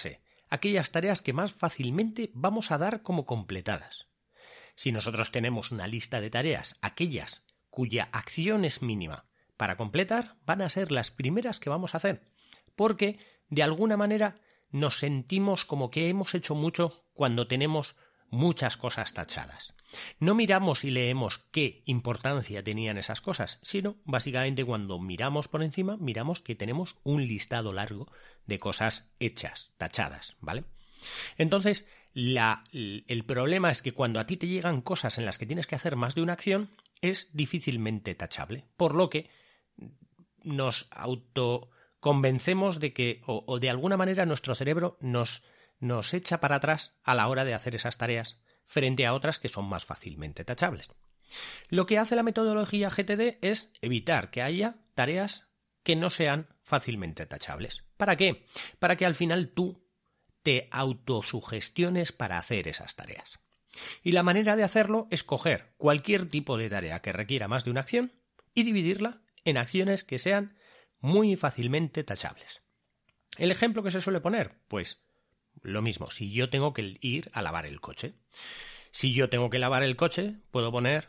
aquellas 0.48 0.92
tareas 0.92 1.22
que 1.22 1.32
más 1.32 1.50
fácilmente 1.50 2.30
vamos 2.34 2.70
a 2.70 2.78
dar 2.78 3.02
como 3.02 3.26
completadas. 3.26 4.06
Si 4.76 4.92
nosotros 4.92 5.32
tenemos 5.32 5.72
una 5.72 5.88
lista 5.88 6.20
de 6.20 6.30
tareas, 6.30 6.76
aquellas 6.82 7.42
cuya 7.70 8.10
acción 8.12 8.64
es 8.64 8.80
mínima 8.80 9.24
para 9.56 9.76
completar, 9.76 10.36
van 10.46 10.62
a 10.62 10.68
ser 10.68 10.92
las 10.92 11.10
primeras 11.10 11.58
que 11.58 11.68
vamos 11.68 11.94
a 11.94 11.96
hacer, 11.96 12.22
porque 12.76 13.18
de 13.48 13.64
alguna 13.64 13.96
manera 13.96 14.36
nos 14.70 14.98
sentimos 14.98 15.64
como 15.64 15.90
que 15.90 16.08
hemos 16.08 16.34
hecho 16.34 16.54
mucho 16.54 17.04
cuando 17.12 17.46
tenemos 17.46 17.96
muchas 18.30 18.76
cosas 18.76 19.12
tachadas. 19.12 19.74
No 20.20 20.36
miramos 20.36 20.84
y 20.84 20.90
leemos 20.90 21.38
qué 21.50 21.82
importancia 21.84 22.62
tenían 22.62 22.96
esas 22.96 23.20
cosas, 23.20 23.58
sino 23.62 23.96
básicamente 24.04 24.64
cuando 24.64 25.00
miramos 25.00 25.48
por 25.48 25.64
encima, 25.64 25.96
miramos 25.96 26.40
que 26.40 26.54
tenemos 26.54 26.96
un 27.02 27.26
listado 27.26 27.72
largo 27.72 28.06
de 28.46 28.58
cosas 28.58 29.10
hechas, 29.18 29.74
tachadas, 29.78 30.36
¿vale? 30.40 30.64
Entonces, 31.38 31.88
el 32.14 33.24
problema 33.26 33.70
es 33.70 33.82
que 33.82 33.92
cuando 33.92 34.20
a 34.20 34.26
ti 34.26 34.36
te 34.36 34.46
llegan 34.46 34.80
cosas 34.80 35.18
en 35.18 35.26
las 35.26 35.38
que 35.38 35.46
tienes 35.46 35.66
que 35.66 35.74
hacer 35.74 35.96
más 35.96 36.14
de 36.14 36.22
una 36.22 36.34
acción, 36.34 36.70
es 37.00 37.28
difícilmente 37.32 38.14
tachable, 38.14 38.66
por 38.76 38.94
lo 38.94 39.10
que 39.10 39.28
nos 40.44 40.88
autoconvencemos 42.00 42.80
de 42.80 42.92
que, 42.92 43.22
o, 43.26 43.44
o 43.46 43.58
de 43.58 43.70
alguna 43.70 43.96
manera 43.96 44.26
nuestro 44.26 44.54
cerebro 44.54 44.96
nos, 45.00 45.44
nos 45.78 46.14
echa 46.14 46.40
para 46.40 46.56
atrás 46.56 46.98
a 47.04 47.14
la 47.14 47.28
hora 47.28 47.44
de 47.44 47.54
hacer 47.54 47.74
esas 47.74 47.98
tareas 47.98 48.38
frente 48.64 49.06
a 49.06 49.14
otras 49.14 49.38
que 49.38 49.48
son 49.48 49.66
más 49.66 49.84
fácilmente 49.84 50.44
tachables. 50.44 50.88
Lo 51.68 51.86
que 51.86 51.98
hace 51.98 52.16
la 52.16 52.22
metodología 52.22 52.88
GTD 52.88 53.38
es 53.42 53.70
evitar 53.82 54.30
que 54.30 54.42
haya 54.42 54.76
tareas 54.94 55.46
que 55.82 55.96
no 55.96 56.10
sean 56.10 56.48
fácilmente 56.62 57.26
tachables. 57.26 57.84
¿Para 57.96 58.16
qué? 58.16 58.44
Para 58.78 58.96
que 58.96 59.06
al 59.06 59.14
final 59.14 59.50
tú 59.50 59.86
te 60.42 60.68
autosugestiones 60.70 62.12
para 62.12 62.38
hacer 62.38 62.66
esas 62.66 62.96
tareas. 62.96 63.40
Y 64.02 64.12
la 64.12 64.22
manera 64.22 64.56
de 64.56 64.64
hacerlo 64.64 65.06
es 65.10 65.22
coger 65.22 65.74
cualquier 65.76 66.26
tipo 66.26 66.56
de 66.56 66.70
tarea 66.70 67.00
que 67.00 67.12
requiera 67.12 67.46
más 67.46 67.64
de 67.64 67.70
una 67.70 67.80
acción 67.80 68.12
y 68.54 68.64
dividirla 68.64 69.22
en 69.44 69.58
acciones 69.58 70.02
que 70.02 70.18
sean 70.18 70.56
muy 71.00 71.36
fácilmente 71.36 72.04
tachables. 72.04 72.62
¿El 73.36 73.50
ejemplo 73.50 73.82
que 73.82 73.90
se 73.90 74.00
suele 74.00 74.20
poner? 74.20 74.58
Pues 74.68 75.02
lo 75.62 75.82
mismo, 75.82 76.10
si 76.10 76.32
yo 76.32 76.50
tengo 76.50 76.72
que 76.72 76.98
ir 77.00 77.30
a 77.32 77.42
lavar 77.42 77.66
el 77.66 77.80
coche. 77.80 78.14
Si 78.90 79.12
yo 79.12 79.28
tengo 79.28 79.50
que 79.50 79.58
lavar 79.58 79.82
el 79.82 79.96
coche, 79.96 80.36
puedo 80.50 80.72
poner 80.72 81.08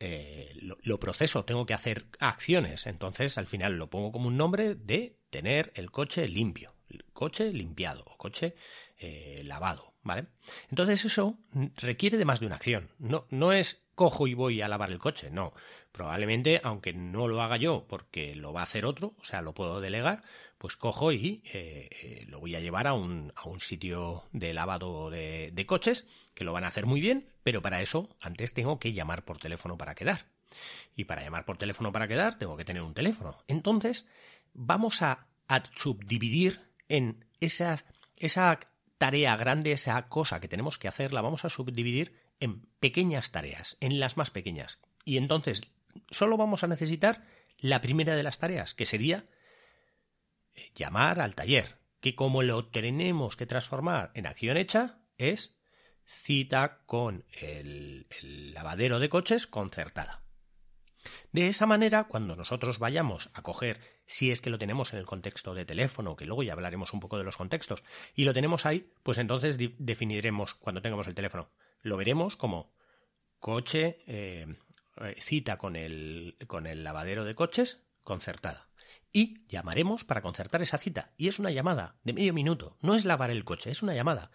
eh, 0.00 0.52
lo, 0.82 0.98
proceso, 0.98 1.44
tengo 1.44 1.64
que 1.64 1.74
hacer 1.74 2.06
acciones. 2.18 2.86
Entonces, 2.86 3.38
al 3.38 3.46
final 3.46 3.78
lo 3.78 3.88
pongo 3.88 4.12
como 4.12 4.28
un 4.28 4.36
nombre 4.36 4.74
de 4.74 5.16
tener 5.30 5.72
el 5.76 5.90
coche 5.90 6.26
limpio, 6.28 6.74
coche 7.12 7.52
limpiado 7.52 8.04
o 8.06 8.18
coche 8.18 8.54
eh, 8.98 9.42
lavado, 9.44 9.94
¿vale? 10.02 10.26
Entonces 10.70 11.04
eso 11.04 11.38
requiere 11.76 12.18
de 12.18 12.24
más 12.24 12.40
de 12.40 12.46
una 12.46 12.56
acción. 12.56 12.90
No, 12.98 13.26
no 13.30 13.52
es 13.52 13.86
cojo 13.94 14.26
y 14.26 14.34
voy 14.34 14.60
a 14.60 14.68
lavar 14.68 14.90
el 14.90 14.98
coche, 14.98 15.30
no. 15.30 15.54
Probablemente, 15.92 16.60
aunque 16.64 16.94
no 16.94 17.28
lo 17.28 17.42
haga 17.42 17.58
yo 17.58 17.84
porque 17.86 18.34
lo 18.34 18.54
va 18.54 18.60
a 18.60 18.64
hacer 18.64 18.86
otro, 18.86 19.14
o 19.20 19.24
sea, 19.26 19.42
lo 19.42 19.52
puedo 19.52 19.82
delegar, 19.82 20.22
pues 20.56 20.76
cojo 20.76 21.12
y 21.12 21.42
eh, 21.52 21.90
eh, 21.90 22.24
lo 22.28 22.40
voy 22.40 22.54
a 22.54 22.60
llevar 22.60 22.86
a 22.86 22.94
un, 22.94 23.30
a 23.36 23.46
un 23.46 23.60
sitio 23.60 24.24
de 24.32 24.54
lavado 24.54 25.10
de, 25.10 25.50
de, 25.52 25.66
coches, 25.66 26.06
que 26.34 26.44
lo 26.44 26.54
van 26.54 26.64
a 26.64 26.68
hacer 26.68 26.86
muy 26.86 27.02
bien, 27.02 27.28
pero 27.42 27.60
para 27.60 27.82
eso 27.82 28.16
antes 28.20 28.54
tengo 28.54 28.78
que 28.78 28.94
llamar 28.94 29.24
por 29.24 29.38
teléfono 29.38 29.76
para 29.76 29.94
quedar. 29.94 30.24
Y 30.96 31.04
para 31.04 31.22
llamar 31.22 31.44
por 31.44 31.58
teléfono 31.58 31.92
para 31.92 32.08
quedar 32.08 32.38
tengo 32.38 32.56
que 32.56 32.64
tener 32.64 32.82
un 32.82 32.94
teléfono. 32.94 33.36
Entonces, 33.46 34.06
vamos 34.54 35.02
a, 35.02 35.26
subdividir 35.74 36.60
en 36.88 37.26
esa 37.40 37.84
tarea 38.96 39.36
grande, 39.36 39.72
esa 39.72 40.08
cosa 40.08 40.40
que 40.40 40.48
tenemos 40.48 40.78
que 40.78 40.88
hacer, 40.88 41.12
la 41.12 41.20
vamos 41.20 41.44
a 41.44 41.50
subdividir 41.50 42.14
en 42.40 42.62
pequeñas 42.80 43.32
tareas, 43.32 43.76
en 43.80 44.00
las 44.00 44.16
más 44.16 44.30
pequeñas. 44.30 44.80
Y 45.04 45.16
entonces 45.16 45.62
solo 46.10 46.36
vamos 46.36 46.64
a 46.64 46.68
necesitar 46.68 47.24
la 47.58 47.80
primera 47.80 48.16
de 48.16 48.22
las 48.22 48.38
tareas, 48.38 48.74
que 48.74 48.86
sería 48.86 49.26
llamar 50.74 51.20
al 51.20 51.34
taller, 51.34 51.78
que 52.00 52.14
como 52.14 52.42
lo 52.42 52.66
tenemos 52.66 53.36
que 53.36 53.46
transformar 53.46 54.10
en 54.14 54.26
acción 54.26 54.56
hecha, 54.56 54.98
es 55.16 55.56
cita 56.04 56.82
con 56.86 57.24
el, 57.40 58.06
lavadero 58.52 58.98
de 58.98 59.08
coches 59.08 59.46
concertada. 59.46 60.22
De 61.32 61.48
esa 61.48 61.66
manera, 61.66 62.04
cuando 62.04 62.36
nosotros 62.36 62.78
vayamos 62.78 63.30
a 63.34 63.42
coger, 63.42 63.80
si 64.06 64.30
es 64.30 64.40
que 64.40 64.50
lo 64.50 64.58
tenemos 64.58 64.92
en 64.92 64.98
el 64.98 65.06
contexto 65.06 65.54
de 65.54 65.64
teléfono, 65.64 66.16
que 66.16 66.26
luego 66.26 66.42
ya 66.42 66.52
hablaremos 66.52 66.92
un 66.92 67.00
poco 67.00 67.18
de 67.18 67.24
los 67.24 67.36
contextos, 67.36 67.82
y 68.14 68.24
lo 68.24 68.34
tenemos 68.34 68.66
ahí, 68.66 68.92
pues 69.02 69.18
entonces 69.18 69.56
definiremos 69.78 70.54
cuando 70.54 70.82
tengamos 70.82 71.06
el 71.08 71.14
teléfono. 71.14 71.50
Lo 71.80 71.96
veremos 71.96 72.36
como 72.36 72.72
coche, 73.40 74.02
eh, 74.06 74.46
eh, 75.02 75.14
cita 75.20 75.58
con 75.58 75.76
el, 75.76 76.36
con 76.46 76.66
el 76.66 76.84
lavadero 76.84 77.24
de 77.24 77.34
coches 77.34 77.82
concertada 78.02 78.68
y 79.12 79.46
llamaremos 79.48 80.04
para 80.04 80.22
concertar 80.22 80.62
esa 80.62 80.78
cita. 80.78 81.12
Y 81.16 81.28
es 81.28 81.38
una 81.38 81.50
llamada 81.50 81.96
de 82.02 82.12
medio 82.12 82.32
minuto, 82.32 82.76
no 82.80 82.94
es 82.94 83.04
lavar 83.04 83.30
el 83.30 83.44
coche, 83.44 83.70
es 83.70 83.82
una 83.82 83.94
llamada. 83.94 84.30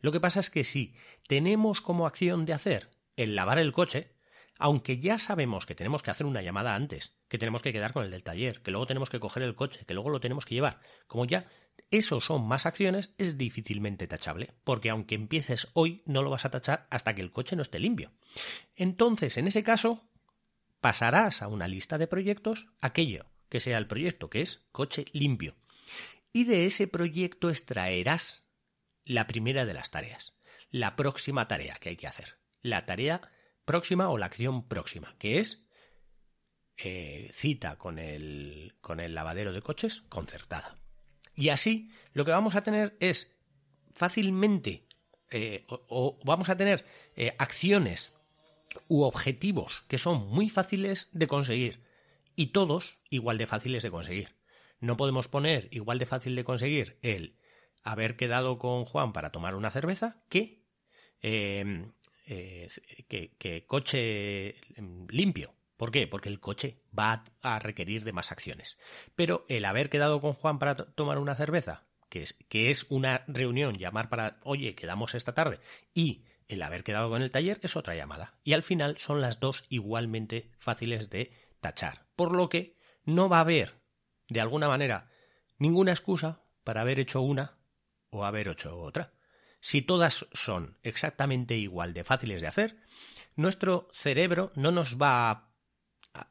Lo 0.00 0.12
que 0.12 0.20
pasa 0.20 0.40
es 0.40 0.50
que 0.50 0.64
si 0.64 0.94
tenemos 1.28 1.80
como 1.80 2.06
acción 2.06 2.44
de 2.44 2.52
hacer 2.52 2.90
el 3.16 3.34
lavar 3.34 3.58
el 3.58 3.72
coche, 3.72 4.14
aunque 4.58 4.98
ya 4.98 5.18
sabemos 5.18 5.66
que 5.66 5.74
tenemos 5.74 6.02
que 6.02 6.10
hacer 6.10 6.26
una 6.26 6.42
llamada 6.42 6.74
antes, 6.74 7.14
que 7.28 7.38
tenemos 7.38 7.62
que 7.62 7.72
quedar 7.72 7.92
con 7.92 8.04
el 8.04 8.10
del 8.10 8.22
taller, 8.22 8.62
que 8.62 8.70
luego 8.70 8.86
tenemos 8.86 9.10
que 9.10 9.20
coger 9.20 9.42
el 9.42 9.54
coche, 9.54 9.84
que 9.86 9.94
luego 9.94 10.10
lo 10.10 10.20
tenemos 10.20 10.44
que 10.44 10.54
llevar, 10.54 10.80
como 11.06 11.24
ya 11.24 11.46
esos 11.90 12.24
son 12.24 12.46
más 12.46 12.66
acciones, 12.66 13.10
es 13.18 13.38
difícilmente 13.38 14.06
tachable, 14.06 14.52
porque 14.64 14.90
aunque 14.90 15.14
empieces 15.14 15.68
hoy, 15.72 16.02
no 16.06 16.22
lo 16.22 16.30
vas 16.30 16.44
a 16.44 16.50
tachar 16.50 16.86
hasta 16.90 17.14
que 17.14 17.22
el 17.22 17.32
coche 17.32 17.56
no 17.56 17.62
esté 17.62 17.78
limpio. 17.78 18.12
Entonces, 18.74 19.36
en 19.36 19.46
ese 19.46 19.62
caso, 19.62 20.08
pasarás 20.80 21.42
a 21.42 21.48
una 21.48 21.68
lista 21.68 21.98
de 21.98 22.06
proyectos 22.06 22.66
aquello 22.80 23.26
que 23.48 23.60
sea 23.60 23.78
el 23.78 23.86
proyecto, 23.86 24.28
que 24.28 24.42
es 24.42 24.66
coche 24.72 25.04
limpio. 25.12 25.54
Y 26.32 26.44
de 26.44 26.66
ese 26.66 26.88
proyecto 26.88 27.48
extraerás 27.48 28.44
la 29.04 29.26
primera 29.26 29.64
de 29.64 29.74
las 29.74 29.90
tareas, 29.90 30.34
la 30.70 30.96
próxima 30.96 31.46
tarea 31.46 31.76
que 31.76 31.90
hay 31.90 31.96
que 31.96 32.08
hacer, 32.08 32.38
la 32.60 32.84
tarea 32.84 33.30
próxima 33.64 34.08
o 34.10 34.18
la 34.18 34.26
acción 34.26 34.66
próxima, 34.66 35.14
que 35.18 35.38
es 35.38 35.64
eh, 36.76 37.30
cita 37.32 37.78
con 37.78 37.98
el, 37.98 38.74
con 38.80 39.00
el 39.00 39.14
lavadero 39.14 39.52
de 39.52 39.62
coches 39.62 40.02
concertada. 40.08 40.76
Y 41.36 41.50
así 41.50 41.90
lo 42.12 42.24
que 42.24 42.32
vamos 42.32 42.56
a 42.56 42.62
tener 42.62 42.96
es 42.98 43.36
fácilmente 43.92 44.86
eh, 45.30 45.64
o, 45.68 46.18
vamos 46.24 46.48
a 46.48 46.56
tener 46.56 46.84
eh, 47.16 47.34
acciones 47.38 48.12
u 48.88 49.02
objetivos 49.02 49.84
que 49.88 49.98
son 49.98 50.28
muy 50.28 50.48
fáciles 50.48 51.08
de 51.12 51.26
conseguir 51.26 51.80
y 52.36 52.48
todos 52.48 52.98
igual 53.10 53.38
de 53.38 53.46
fáciles 53.46 53.82
de 53.82 53.90
conseguir. 53.90 54.34
No 54.80 54.96
podemos 54.96 55.28
poner 55.28 55.68
igual 55.70 55.98
de 55.98 56.06
fácil 56.06 56.36
de 56.36 56.44
conseguir 56.44 56.98
el 57.02 57.36
haber 57.82 58.16
quedado 58.16 58.58
con 58.58 58.84
Juan 58.84 59.12
para 59.12 59.30
tomar 59.30 59.54
una 59.54 59.70
cerveza 59.70 60.22
que, 60.28 60.62
eh, 61.22 61.88
que, 63.08 63.64
coche 63.66 64.56
em, 64.76 65.06
limpio. 65.08 65.55
¿Por 65.76 65.90
qué? 65.90 66.06
Porque 66.06 66.28
el 66.28 66.40
coche 66.40 66.82
va 66.96 67.24
a 67.42 67.58
requerir 67.58 68.04
de 68.04 68.12
más 68.12 68.32
acciones. 68.32 68.78
Pero 69.14 69.44
el 69.48 69.64
haber 69.64 69.90
quedado 69.90 70.20
con 70.20 70.32
Juan 70.32 70.58
para 70.58 70.76
tomar 70.76 71.18
una 71.18 71.34
cerveza, 71.34 71.84
que 72.08 72.22
es, 72.22 72.34
que 72.48 72.70
es 72.70 72.86
una 72.88 73.24
reunión, 73.26 73.78
llamar 73.78 74.08
para, 74.08 74.38
oye, 74.42 74.74
quedamos 74.74 75.14
esta 75.14 75.34
tarde, 75.34 75.60
y 75.92 76.24
el 76.48 76.62
haber 76.62 76.84
quedado 76.84 77.10
con 77.10 77.22
el 77.22 77.30
taller 77.30 77.58
es 77.62 77.76
otra 77.76 77.94
llamada. 77.94 78.34
Y 78.44 78.52
al 78.52 78.62
final 78.62 78.96
son 78.98 79.20
las 79.20 79.40
dos 79.40 79.66
igualmente 79.68 80.50
fáciles 80.58 81.10
de 81.10 81.32
tachar. 81.60 82.06
Por 82.16 82.34
lo 82.34 82.48
que 82.48 82.76
no 83.04 83.28
va 83.28 83.38
a 83.38 83.40
haber, 83.40 83.74
de 84.28 84.40
alguna 84.40 84.68
manera, 84.68 85.10
ninguna 85.58 85.92
excusa 85.92 86.42
para 86.64 86.82
haber 86.82 87.00
hecho 87.00 87.20
una 87.20 87.58
o 88.10 88.24
haber 88.24 88.48
hecho 88.48 88.78
otra. 88.78 89.12
Si 89.60 89.82
todas 89.82 90.26
son 90.32 90.78
exactamente 90.82 91.56
igual 91.56 91.92
de 91.92 92.04
fáciles 92.04 92.40
de 92.40 92.46
hacer, 92.46 92.76
nuestro 93.34 93.88
cerebro 93.92 94.52
no 94.54 94.70
nos 94.70 95.00
va 95.00 95.30
a, 95.30 95.50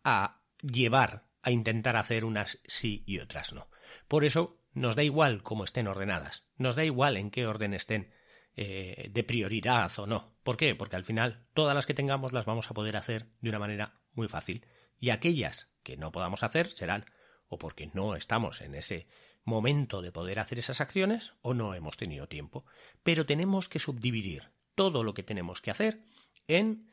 a 0.03 0.41
llevar 0.61 1.25
a 1.41 1.51
intentar 1.51 1.95
hacer 1.95 2.25
unas 2.25 2.59
sí 2.65 3.03
y 3.05 3.19
otras 3.19 3.53
no. 3.53 3.69
Por 4.07 4.25
eso 4.25 4.59
nos 4.73 4.95
da 4.95 5.03
igual 5.03 5.43
cómo 5.43 5.63
estén 5.63 5.87
ordenadas, 5.87 6.43
nos 6.57 6.75
da 6.75 6.83
igual 6.83 7.17
en 7.17 7.31
qué 7.31 7.45
orden 7.45 7.73
estén 7.73 8.11
eh, 8.55 9.09
de 9.11 9.23
prioridad 9.23 9.91
o 9.99 10.07
no. 10.07 10.35
¿Por 10.43 10.57
qué? 10.57 10.75
Porque 10.75 10.95
al 10.95 11.03
final 11.03 11.45
todas 11.53 11.75
las 11.75 11.85
que 11.85 11.93
tengamos 11.93 12.33
las 12.33 12.45
vamos 12.45 12.69
a 12.69 12.73
poder 12.73 12.97
hacer 12.97 13.27
de 13.41 13.49
una 13.49 13.59
manera 13.59 13.99
muy 14.13 14.27
fácil 14.27 14.65
y 14.99 15.09
aquellas 15.09 15.71
que 15.83 15.97
no 15.97 16.11
podamos 16.11 16.43
hacer 16.43 16.69
serán 16.69 17.05
o 17.47 17.57
porque 17.57 17.91
no 17.93 18.15
estamos 18.15 18.61
en 18.61 18.75
ese 18.75 19.07
momento 19.43 20.01
de 20.01 20.11
poder 20.11 20.39
hacer 20.39 20.57
esas 20.57 20.81
acciones 20.81 21.33
o 21.41 21.53
no 21.53 21.73
hemos 21.73 21.97
tenido 21.97 22.27
tiempo. 22.27 22.65
Pero 23.03 23.25
tenemos 23.25 23.69
que 23.69 23.79
subdividir 23.79 24.51
todo 24.73 25.03
lo 25.03 25.13
que 25.13 25.23
tenemos 25.23 25.61
que 25.61 25.71
hacer 25.71 26.01
en 26.47 26.89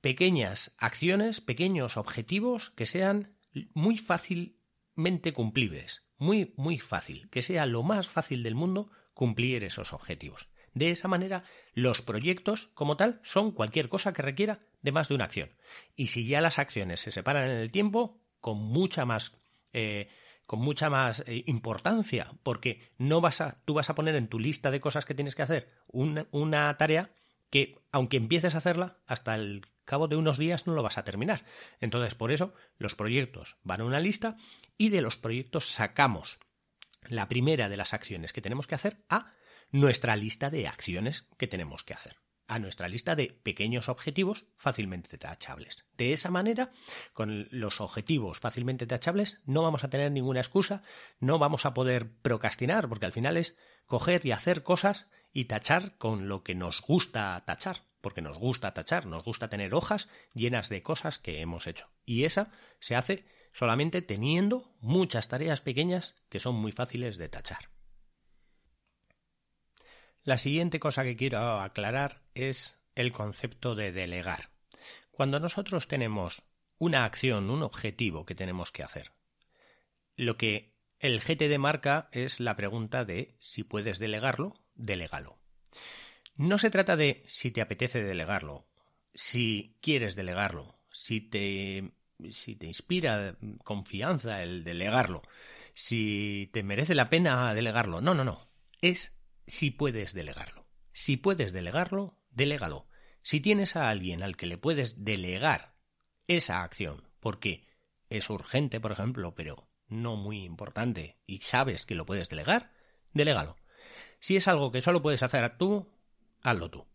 pequeñas 0.00 0.74
acciones, 0.78 1.40
pequeños 1.40 1.96
objetivos 1.96 2.70
que 2.70 2.86
sean 2.86 3.36
muy 3.74 3.98
fácilmente 3.98 5.32
cumplibles, 5.32 6.04
muy, 6.16 6.54
muy 6.56 6.78
fácil, 6.78 7.28
que 7.30 7.42
sea 7.42 7.66
lo 7.66 7.82
más 7.82 8.08
fácil 8.08 8.42
del 8.42 8.54
mundo 8.54 8.90
cumplir 9.14 9.64
esos 9.64 9.92
objetivos. 9.92 10.48
De 10.72 10.90
esa 10.90 11.08
manera, 11.08 11.44
los 11.74 12.00
proyectos, 12.00 12.70
como 12.74 12.96
tal, 12.96 13.20
son 13.24 13.50
cualquier 13.50 13.88
cosa 13.88 14.12
que 14.12 14.22
requiera 14.22 14.60
de 14.82 14.92
más 14.92 15.08
de 15.08 15.16
una 15.16 15.24
acción. 15.24 15.50
Y 15.96 16.08
si 16.08 16.26
ya 16.26 16.40
las 16.40 16.58
acciones 16.58 17.00
se 17.00 17.10
separan 17.10 17.50
en 17.50 17.56
el 17.56 17.72
tiempo, 17.72 18.20
con 18.40 18.58
mucha 18.58 19.04
más 19.04 19.36
eh, 19.72 20.08
con 20.50 20.58
mucha 20.58 20.90
más 20.90 21.22
eh, 21.28 21.44
importancia, 21.46 22.32
porque 22.42 22.80
no 22.98 23.20
vas 23.20 23.40
a, 23.40 23.62
tú 23.64 23.74
vas 23.74 23.88
a 23.88 23.94
poner 23.94 24.16
en 24.16 24.26
tu 24.26 24.40
lista 24.40 24.72
de 24.72 24.80
cosas 24.80 25.04
que 25.04 25.14
tienes 25.14 25.36
que 25.36 25.42
hacer 25.42 25.68
una, 25.92 26.26
una 26.32 26.76
tarea 26.76 27.12
que, 27.50 27.78
aunque 27.92 28.16
empieces 28.16 28.56
a 28.56 28.58
hacerla, 28.58 28.98
hasta 29.06 29.36
el 29.36 29.64
cabo 29.90 30.08
de 30.08 30.16
unos 30.16 30.38
días 30.38 30.66
no 30.66 30.74
lo 30.74 30.82
vas 30.82 30.98
a 30.98 31.04
terminar. 31.04 31.44
Entonces, 31.80 32.14
por 32.14 32.30
eso, 32.30 32.54
los 32.78 32.94
proyectos 32.94 33.58
van 33.64 33.80
a 33.80 33.84
una 33.84 34.00
lista 34.00 34.36
y 34.78 34.88
de 34.88 35.02
los 35.02 35.16
proyectos 35.16 35.66
sacamos 35.66 36.38
la 37.08 37.28
primera 37.28 37.68
de 37.68 37.76
las 37.76 37.92
acciones 37.92 38.32
que 38.32 38.40
tenemos 38.40 38.66
que 38.66 38.76
hacer 38.76 39.04
a 39.08 39.34
nuestra 39.70 40.16
lista 40.16 40.48
de 40.48 40.68
acciones 40.68 41.28
que 41.36 41.48
tenemos 41.48 41.84
que 41.84 41.94
hacer 41.94 42.16
a 42.50 42.58
nuestra 42.58 42.88
lista 42.88 43.14
de 43.14 43.38
pequeños 43.44 43.88
objetivos 43.88 44.46
fácilmente 44.56 45.16
tachables. 45.18 45.84
De 45.96 46.12
esa 46.12 46.30
manera, 46.30 46.72
con 47.12 47.46
los 47.52 47.80
objetivos 47.80 48.40
fácilmente 48.40 48.86
tachables, 48.86 49.40
no 49.44 49.62
vamos 49.62 49.84
a 49.84 49.88
tener 49.88 50.10
ninguna 50.10 50.40
excusa, 50.40 50.82
no 51.20 51.38
vamos 51.38 51.64
a 51.64 51.74
poder 51.74 52.10
procrastinar, 52.22 52.88
porque 52.88 53.06
al 53.06 53.12
final 53.12 53.36
es 53.36 53.56
coger 53.86 54.26
y 54.26 54.32
hacer 54.32 54.64
cosas 54.64 55.08
y 55.32 55.44
tachar 55.44 55.96
con 55.96 56.28
lo 56.28 56.42
que 56.42 56.56
nos 56.56 56.80
gusta 56.80 57.40
tachar, 57.46 57.84
porque 58.00 58.22
nos 58.22 58.38
gusta 58.38 58.72
tachar, 58.72 59.06
nos 59.06 59.24
gusta 59.24 59.48
tener 59.48 59.74
hojas 59.74 60.08
llenas 60.34 60.68
de 60.68 60.82
cosas 60.82 61.18
que 61.18 61.40
hemos 61.40 61.66
hecho. 61.66 61.88
Y 62.04 62.24
esa 62.24 62.50
se 62.78 62.96
hace 62.96 63.24
solamente 63.52 64.02
teniendo 64.02 64.72
muchas 64.80 65.28
tareas 65.28 65.60
pequeñas 65.60 66.14
que 66.28 66.40
son 66.40 66.54
muy 66.54 66.72
fáciles 66.72 67.18
de 67.18 67.28
tachar. 67.28 67.70
La 70.22 70.38
siguiente 70.38 70.80
cosa 70.80 71.02
que 71.02 71.16
quiero 71.16 71.60
aclarar 71.60 72.22
es 72.34 72.78
el 72.94 73.12
concepto 73.12 73.74
de 73.74 73.92
delegar. 73.92 74.50
Cuando 75.10 75.40
nosotros 75.40 75.88
tenemos 75.88 76.42
una 76.78 77.04
acción, 77.04 77.50
un 77.50 77.62
objetivo 77.62 78.24
que 78.26 78.34
tenemos 78.34 78.72
que 78.72 78.82
hacer, 78.82 79.12
lo 80.16 80.36
que 80.36 80.74
el 80.98 81.20
GTD 81.20 81.58
marca 81.58 82.08
es 82.12 82.40
la 82.40 82.56
pregunta 82.56 83.04
de 83.04 83.36
si 83.40 83.64
puedes 83.64 83.98
delegarlo, 83.98 84.54
delégalo. 84.74 85.38
No 86.40 86.58
se 86.58 86.70
trata 86.70 86.96
de 86.96 87.22
si 87.26 87.50
te 87.50 87.60
apetece 87.60 88.02
delegarlo, 88.02 88.66
si 89.12 89.76
quieres 89.82 90.16
delegarlo, 90.16 90.80
si 90.90 91.20
te, 91.20 91.92
si 92.30 92.56
te 92.56 92.66
inspira 92.66 93.36
confianza 93.62 94.42
el 94.42 94.64
delegarlo, 94.64 95.20
si 95.74 96.48
te 96.54 96.62
merece 96.62 96.94
la 96.94 97.10
pena 97.10 97.52
delegarlo. 97.52 98.00
No, 98.00 98.14
no, 98.14 98.24
no. 98.24 98.50
Es 98.80 99.14
si 99.46 99.70
puedes 99.70 100.14
delegarlo. 100.14 100.66
Si 100.94 101.18
puedes 101.18 101.52
delegarlo, 101.52 102.16
delégalo. 102.30 102.88
Si 103.20 103.40
tienes 103.40 103.76
a 103.76 103.90
alguien 103.90 104.22
al 104.22 104.38
que 104.38 104.46
le 104.46 104.56
puedes 104.56 105.04
delegar 105.04 105.74
esa 106.26 106.62
acción, 106.62 107.06
porque 107.20 107.68
es 108.08 108.30
urgente, 108.30 108.80
por 108.80 108.92
ejemplo, 108.92 109.34
pero 109.34 109.68
no 109.88 110.16
muy 110.16 110.44
importante, 110.44 111.18
y 111.26 111.40
sabes 111.40 111.84
que 111.84 111.96
lo 111.96 112.06
puedes 112.06 112.30
delegar, 112.30 112.72
delégalo. 113.12 113.58
Si 114.20 114.36
es 114.36 114.48
algo 114.48 114.72
que 114.72 114.80
solo 114.80 115.02
puedes 115.02 115.22
hacer 115.22 115.58
tú, 115.58 115.99
hazlo 116.42 116.70
tú. 116.70 116.86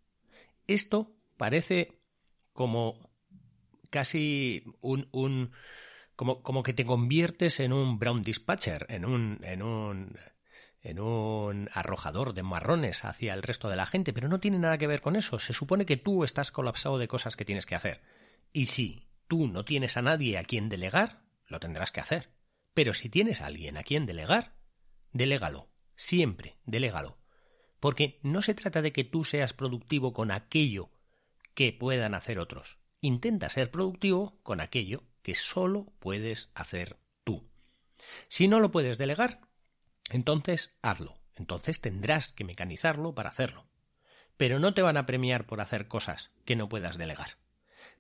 Esto 0.68 1.16
parece 1.38 2.00
como 2.54 3.12
casi 3.90 4.64
un, 4.82 5.08
un 5.12 5.52
como, 6.16 6.42
como 6.42 6.64
que 6.64 6.74
te 6.74 6.86
conviertes 6.86 7.60
en 7.60 7.74
un 7.74 8.00
brown 8.00 8.22
dispatcher, 8.22 8.86
en 8.90 9.06
un, 9.06 9.40
en 9.44 9.62
un 9.62 10.18
en 10.86 11.00
un 11.00 11.68
arrojador 11.74 12.36
de 12.36 12.44
marrones 12.44 13.06
hacia 13.06 13.34
el 13.34 13.42
resto 13.42 13.70
de 13.70 13.76
la 13.76 13.88
gente, 13.88 14.14
pero 14.14 14.28
no 14.28 14.40
tiene 14.40 14.60
nada 14.60 14.78
que 14.78 14.86
ver 14.86 15.02
con 15.02 15.16
eso. 15.16 15.40
Se 15.40 15.52
supone 15.52 15.88
que 15.88 15.98
tú 15.98 16.24
estás 16.24 16.52
colapsado 16.52 17.00
de 17.00 17.08
cosas 17.08 17.36
que 17.36 17.44
tienes 17.44 17.66
que 17.66 17.74
hacer. 17.74 18.02
Y 18.54 18.66
si 18.66 19.10
tú 19.28 19.48
no 19.48 19.66
tienes 19.66 19.98
a 19.98 20.04
nadie 20.04 20.38
a 20.38 20.44
quien 20.44 20.70
delegar, 20.70 21.24
lo 21.48 21.60
tendrás 21.60 21.92
que 21.92 22.02
hacer. 22.02 22.30
Pero 22.76 22.94
si 22.94 23.10
tienes 23.10 23.42
a 23.42 23.48
alguien 23.48 23.78
a 23.78 23.84
quien 23.84 24.06
delegar, 24.06 24.54
delégalo. 25.12 25.72
Siempre, 25.96 26.60
delégalo. 26.66 27.18
Porque 27.80 28.20
no 28.24 28.42
se 28.42 28.56
trata 28.56 28.82
de 28.82 28.92
que 28.92 29.04
tú 29.04 29.26
seas 29.26 29.54
productivo 29.54 30.14
con 30.14 30.32
aquello 30.32 30.90
que 31.54 31.74
puedan 31.74 32.14
hacer 32.14 32.40
otros. 32.40 32.78
Intenta 33.02 33.50
ser 33.50 33.72
productivo 33.72 34.40
con 34.44 34.62
aquello 34.62 35.04
que 35.22 35.36
solo 35.36 35.94
puedes 36.00 36.52
hacer 36.56 36.98
tú. 37.24 37.50
Si 38.28 38.48
no 38.48 38.60
lo 38.60 38.72
puedes 38.72 38.98
delegar, 38.98 39.42
entonces 40.10 40.76
hazlo. 40.82 41.18
Entonces 41.36 41.82
tendrás 41.82 42.32
que 42.32 42.44
mecanizarlo 42.44 43.14
para 43.14 43.30
hacerlo. 43.30 43.68
Pero 44.38 44.60
no 44.60 44.74
te 44.74 44.82
van 44.82 44.98
a 44.98 45.06
premiar 45.06 45.46
por 45.46 45.62
hacer 45.62 45.88
cosas 45.88 46.32
que 46.46 46.56
no 46.56 46.70
puedas 46.70 46.98
delegar. 46.98 47.38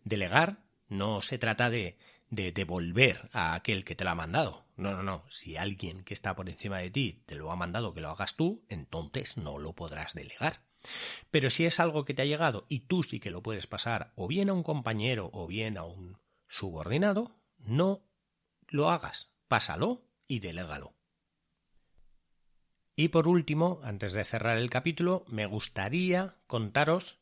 Delegar 0.04 0.64
no 0.88 1.22
se 1.22 1.38
trata 1.38 1.70
de, 1.70 1.98
de 2.30 2.52
devolver 2.52 3.30
a 3.34 3.54
aquel 3.54 3.84
que 3.86 3.96
te 3.96 4.04
lo 4.04 4.12
ha 4.12 4.16
mandado. 4.16 4.66
No, 4.78 4.92
no, 4.92 5.04
no. 5.04 5.24
Si 5.30 5.58
alguien 5.58 6.04
que 6.04 6.14
está 6.14 6.36
por 6.36 6.50
encima 6.50 6.80
de 6.80 6.92
ti 6.92 7.24
te 7.26 7.36
lo 7.36 7.52
ha 7.52 7.56
mandado 7.56 7.94
que 7.94 8.02
lo 8.02 8.10
hagas 8.10 8.36
tú, 8.36 8.66
entonces 8.70 9.38
no 9.38 9.58
lo 9.58 9.74
podrás 9.74 10.14
delegar. 10.14 10.62
Pero 11.32 11.50
si 11.50 11.66
es 11.66 11.80
algo 11.80 12.06
que 12.06 12.14
te 12.14 12.22
ha 12.22 12.26
llegado 12.26 12.66
y 12.70 12.82
tú 12.82 13.04
sí 13.04 13.20
que 13.20 13.32
lo 13.32 13.42
puedes 13.42 13.68
pasar 13.68 14.12
o 14.16 14.28
bien 14.28 14.50
a 14.50 14.54
un 14.54 14.64
compañero 14.64 15.30
o 15.34 15.48
bien 15.48 15.78
a 15.78 15.84
un 15.84 16.18
subordinado, 16.48 17.36
no 17.58 18.04
lo 18.68 18.90
hagas. 18.90 19.32
Pásalo 19.48 20.04
y 20.28 20.40
delégalo. 20.40 20.94
Y 22.96 23.10
por 23.10 23.28
último, 23.28 23.82
antes 23.84 24.14
de 24.14 24.24
cerrar 24.24 24.58
el 24.58 24.70
capítulo, 24.70 25.26
me 25.28 25.46
gustaría 25.46 26.36
contaros 26.48 27.20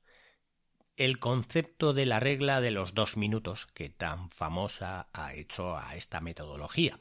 el 0.97 1.19
concepto 1.19 1.93
de 1.93 2.05
la 2.05 2.19
regla 2.19 2.61
de 2.61 2.71
los 2.71 2.93
dos 2.93 3.17
minutos 3.17 3.67
que 3.67 3.89
tan 3.89 4.29
famosa 4.29 5.07
ha 5.13 5.33
hecho 5.33 5.77
a 5.77 5.95
esta 5.95 6.21
metodología. 6.21 6.99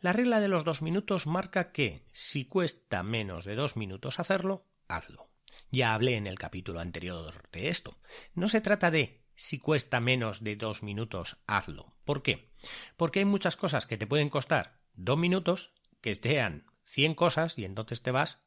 La 0.00 0.12
regla 0.12 0.40
de 0.40 0.48
los 0.48 0.64
dos 0.64 0.82
minutos 0.82 1.26
marca 1.26 1.72
que 1.72 2.04
si 2.12 2.44
cuesta 2.44 3.02
menos 3.02 3.44
de 3.44 3.54
dos 3.54 3.76
minutos 3.76 4.20
hacerlo, 4.20 4.66
hazlo. 4.88 5.28
Ya 5.70 5.94
hablé 5.94 6.16
en 6.16 6.26
el 6.26 6.38
capítulo 6.38 6.80
anterior 6.80 7.48
de 7.50 7.68
esto. 7.68 7.96
No 8.34 8.48
se 8.48 8.60
trata 8.60 8.90
de 8.90 9.22
si 9.34 9.58
cuesta 9.58 10.00
menos 10.00 10.44
de 10.44 10.56
dos 10.56 10.82
minutos, 10.82 11.38
hazlo. 11.46 11.94
¿Por 12.04 12.22
qué? 12.22 12.50
Porque 12.96 13.20
hay 13.20 13.24
muchas 13.24 13.56
cosas 13.56 13.86
que 13.86 13.96
te 13.96 14.06
pueden 14.06 14.28
costar 14.28 14.78
dos 14.92 15.18
minutos 15.18 15.72
que 16.00 16.14
sean 16.14 16.66
100 16.84 17.14
cosas 17.14 17.58
y 17.58 17.64
entonces 17.64 18.02
te 18.02 18.10
vas 18.10 18.42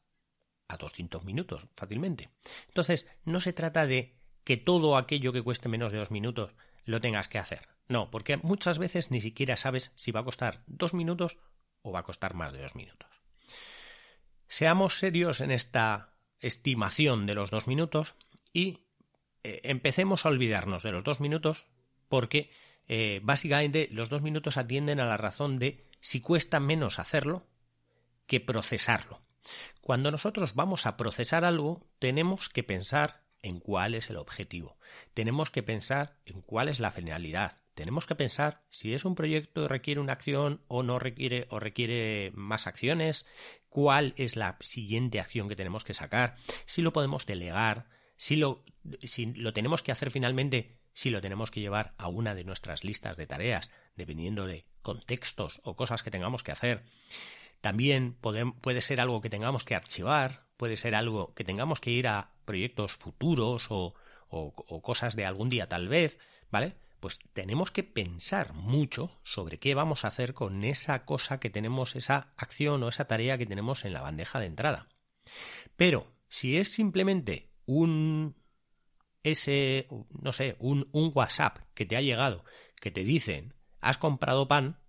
a 0.68 0.76
200 0.76 1.24
minutos 1.24 1.66
fácilmente. 1.76 2.30
Entonces, 2.68 3.06
no 3.24 3.40
se 3.40 3.52
trata 3.52 3.86
de 3.86 4.17
que 4.48 4.56
todo 4.56 4.96
aquello 4.96 5.34
que 5.34 5.42
cueste 5.42 5.68
menos 5.68 5.92
de 5.92 5.98
dos 5.98 6.10
minutos 6.10 6.54
lo 6.86 7.02
tengas 7.02 7.28
que 7.28 7.36
hacer. 7.36 7.68
No, 7.86 8.10
porque 8.10 8.38
muchas 8.38 8.78
veces 8.78 9.10
ni 9.10 9.20
siquiera 9.20 9.58
sabes 9.58 9.92
si 9.94 10.10
va 10.10 10.20
a 10.20 10.24
costar 10.24 10.62
dos 10.66 10.94
minutos 10.94 11.36
o 11.82 11.92
va 11.92 11.98
a 11.98 12.02
costar 12.02 12.32
más 12.32 12.54
de 12.54 12.62
dos 12.62 12.74
minutos. 12.74 13.10
Seamos 14.46 14.98
serios 14.98 15.42
en 15.42 15.50
esta 15.50 16.14
estimación 16.40 17.26
de 17.26 17.34
los 17.34 17.50
dos 17.50 17.66
minutos 17.66 18.14
y 18.50 18.86
eh, 19.44 19.60
empecemos 19.64 20.24
a 20.24 20.30
olvidarnos 20.30 20.82
de 20.82 20.92
los 20.92 21.04
dos 21.04 21.20
minutos 21.20 21.66
porque 22.08 22.50
eh, 22.86 23.20
básicamente 23.22 23.90
los 23.92 24.08
dos 24.08 24.22
minutos 24.22 24.56
atienden 24.56 24.98
a 24.98 25.04
la 25.04 25.18
razón 25.18 25.58
de 25.58 25.84
si 26.00 26.22
cuesta 26.22 26.58
menos 26.58 26.98
hacerlo, 26.98 27.46
que 28.26 28.40
procesarlo. 28.40 29.20
Cuando 29.82 30.10
nosotros 30.10 30.54
vamos 30.54 30.86
a 30.86 30.96
procesar 30.96 31.44
algo, 31.44 31.86
tenemos 31.98 32.48
que 32.48 32.62
pensar 32.62 33.27
en 33.42 33.60
cuál 33.60 33.94
es 33.94 34.10
el 34.10 34.16
objetivo. 34.16 34.78
Tenemos 35.14 35.50
que 35.50 35.62
pensar 35.62 36.16
en 36.24 36.42
cuál 36.42 36.68
es 36.68 36.80
la 36.80 36.90
finalidad. 36.90 37.60
Tenemos 37.74 38.06
que 38.06 38.14
pensar 38.14 38.62
si 38.70 38.94
es 38.94 39.04
un 39.04 39.14
proyecto 39.14 39.62
que 39.62 39.68
requiere 39.68 40.00
una 40.00 40.12
acción 40.12 40.62
o 40.66 40.82
no 40.82 40.98
requiere 40.98 41.46
o 41.50 41.60
requiere 41.60 42.32
más 42.34 42.66
acciones, 42.66 43.26
cuál 43.68 44.14
es 44.16 44.36
la 44.36 44.56
siguiente 44.60 45.20
acción 45.20 45.48
que 45.48 45.56
tenemos 45.56 45.84
que 45.84 45.94
sacar, 45.94 46.36
si 46.66 46.82
lo 46.82 46.92
podemos 46.92 47.26
delegar, 47.26 47.86
si 48.16 48.36
lo, 48.36 48.64
si 49.02 49.26
lo 49.26 49.52
tenemos 49.52 49.82
que 49.82 49.92
hacer 49.92 50.10
finalmente, 50.10 50.78
si 50.92 51.10
lo 51.10 51.20
tenemos 51.20 51.52
que 51.52 51.60
llevar 51.60 51.94
a 51.96 52.08
una 52.08 52.34
de 52.34 52.42
nuestras 52.42 52.82
listas 52.82 53.16
de 53.16 53.28
tareas, 53.28 53.70
dependiendo 53.94 54.46
de 54.46 54.66
contextos 54.82 55.60
o 55.62 55.76
cosas 55.76 56.02
que 56.02 56.10
tengamos 56.10 56.42
que 56.42 56.50
hacer. 56.50 56.82
También 57.60 58.14
puede, 58.14 58.80
ser 58.80 59.00
algo 59.00 59.20
que 59.20 59.30
tengamos 59.30 59.64
que 59.64 59.74
archivar, 59.74 60.46
puede 60.56 60.76
ser 60.76 60.94
algo 60.94 61.34
que 61.34 61.44
tengamos 61.44 61.80
que 61.80 61.90
ir 61.90 62.08
a 62.08 62.32
proyectos 62.48 62.96
futuros 62.96 63.66
o, 63.68 63.94
o, 64.30 64.82
cosas 64.82 65.14
de 65.16 65.26
algún 65.26 65.50
día 65.50 65.68
tal 65.68 65.86
vez, 65.86 66.18
¿vale? 66.50 66.76
Pues 66.98 67.18
tenemos 67.34 67.70
que 67.70 67.84
pensar 67.84 68.54
mucho 68.54 69.20
sobre 69.22 69.58
qué 69.58 69.74
vamos 69.74 70.04
a 70.04 70.08
hacer 70.08 70.32
con 70.32 70.64
esa 70.64 71.04
cosa 71.04 71.38
que 71.40 71.50
tenemos, 71.50 71.94
esa 71.94 72.32
acción 72.38 72.82
o 72.82 72.88
esa 72.88 73.04
tarea 73.04 73.36
que 73.36 73.44
tenemos 73.44 73.84
en 73.84 73.92
la 73.92 74.00
bandeja 74.00 74.40
de 74.40 74.46
entrada. 74.46 74.88
Pero 75.76 76.10
si 76.28 76.56
es 76.56 76.72
simplemente 76.72 77.50
un 77.66 78.34
ese, 79.22 79.86
no 80.22 80.32
sé, 80.32 80.56
un, 80.58 80.88
un 80.92 81.12
WhatsApp 81.14 81.58
que 81.74 81.84
te 81.84 81.96
ha 81.96 82.00
llegado 82.00 82.44
que 82.80 82.90
te 82.90 83.04
dicen 83.04 83.52
has 83.80 83.98
comprado 83.98 84.48
pan, 84.48 84.80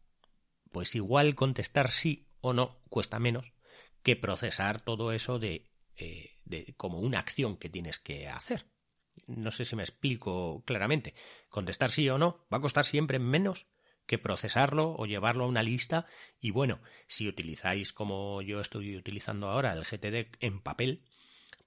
pues 0.72 0.96
igual 0.96 1.36
contestar 1.36 1.92
sí 1.92 2.30
o 2.40 2.54
no 2.54 2.80
cuesta 2.90 3.20
menos 3.20 3.52
que 4.02 4.16
procesar 4.16 4.80
todo 4.82 5.12
eso 5.12 5.40
de 5.40 5.70
eh, 5.98 6.39
como 6.78 7.00
una 7.00 7.20
acción 7.20 7.58
que 7.58 7.70
tienes 7.70 8.00
que 8.00 8.28
hacer. 8.28 8.66
No 9.28 9.52
sé 9.52 9.66
si 9.66 9.76
me 9.76 9.84
explico 9.84 10.64
claramente. 10.66 11.14
Contestar 11.50 11.92
sí 11.92 12.10
o 12.10 12.18
no 12.18 12.46
va 12.52 12.58
a 12.58 12.62
costar 12.62 12.86
siempre 12.86 13.20
menos 13.20 13.68
que 14.06 14.18
procesarlo 14.18 14.96
o 14.98 15.06
llevarlo 15.06 15.44
a 15.44 15.48
una 15.48 15.62
lista 15.62 16.08
y 16.40 16.50
bueno, 16.50 16.82
si 17.08 17.28
utilizáis 17.28 17.94
como 17.94 18.42
yo 18.42 18.60
estoy 18.60 18.98
utilizando 18.98 19.50
ahora 19.50 19.72
el 19.74 19.84
GTD 19.84 20.36
en 20.40 20.62
papel, 20.62 21.04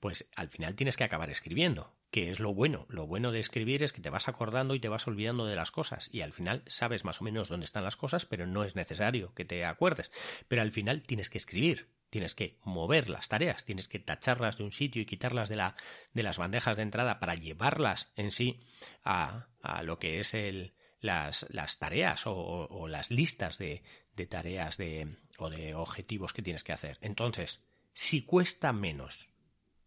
pues 0.00 0.28
al 0.34 0.48
final 0.48 0.74
tienes 0.74 0.96
que 0.96 1.04
acabar 1.04 1.30
escribiendo, 1.30 1.94
que 2.10 2.32
es 2.32 2.40
lo 2.40 2.52
bueno. 2.52 2.86
Lo 2.88 3.06
bueno 3.06 3.30
de 3.30 3.38
escribir 3.38 3.84
es 3.84 3.92
que 3.92 4.00
te 4.00 4.10
vas 4.10 4.26
acordando 4.26 4.74
y 4.74 4.80
te 4.80 4.88
vas 4.88 5.06
olvidando 5.06 5.46
de 5.46 5.54
las 5.54 5.70
cosas 5.70 6.12
y 6.12 6.22
al 6.22 6.32
final 6.32 6.64
sabes 6.66 7.04
más 7.04 7.20
o 7.20 7.24
menos 7.24 7.48
dónde 7.48 7.64
están 7.64 7.84
las 7.84 7.94
cosas, 7.94 8.26
pero 8.26 8.48
no 8.48 8.64
es 8.64 8.74
necesario 8.74 9.32
que 9.34 9.44
te 9.44 9.64
acuerdes. 9.64 10.10
Pero 10.48 10.62
al 10.62 10.72
final 10.72 11.02
tienes 11.02 11.30
que 11.30 11.38
escribir, 11.38 11.86
tienes 12.12 12.34
que 12.34 12.58
mover 12.62 13.08
las 13.08 13.28
tareas, 13.28 13.64
tienes 13.64 13.88
que 13.88 13.98
tacharlas 13.98 14.58
de 14.58 14.64
un 14.64 14.72
sitio 14.72 15.00
y 15.00 15.06
quitarlas 15.06 15.48
de, 15.48 15.56
la, 15.56 15.76
de 16.12 16.22
las 16.22 16.36
bandejas 16.36 16.76
de 16.76 16.82
entrada 16.82 17.18
para 17.18 17.34
llevarlas 17.34 18.12
en 18.16 18.30
sí 18.30 18.60
a, 19.02 19.48
lo 19.82 19.98
que 19.98 20.20
es 20.20 20.34
el, 20.34 20.74
las, 21.00 21.46
tareas 21.78 22.24
o, 22.26 22.86
las 22.86 23.10
listas 23.10 23.56
de, 23.56 23.82
tareas 24.28 24.78
o 25.38 25.48
de 25.48 25.74
objetivos 25.74 26.34
que 26.34 26.42
tienes 26.42 26.64
que 26.64 26.74
hacer. 26.74 26.98
Entonces, 27.00 27.62
si 27.94 28.26
cuesta 28.26 28.74
menos 28.74 29.30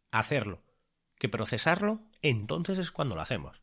hacerlo 0.09 0.63
que 1.19 1.29
procesarlo, 1.29 2.01
entonces 2.23 2.79
es 2.79 2.89
cuando 2.89 3.13
lo 3.13 3.21
hacemos. 3.21 3.61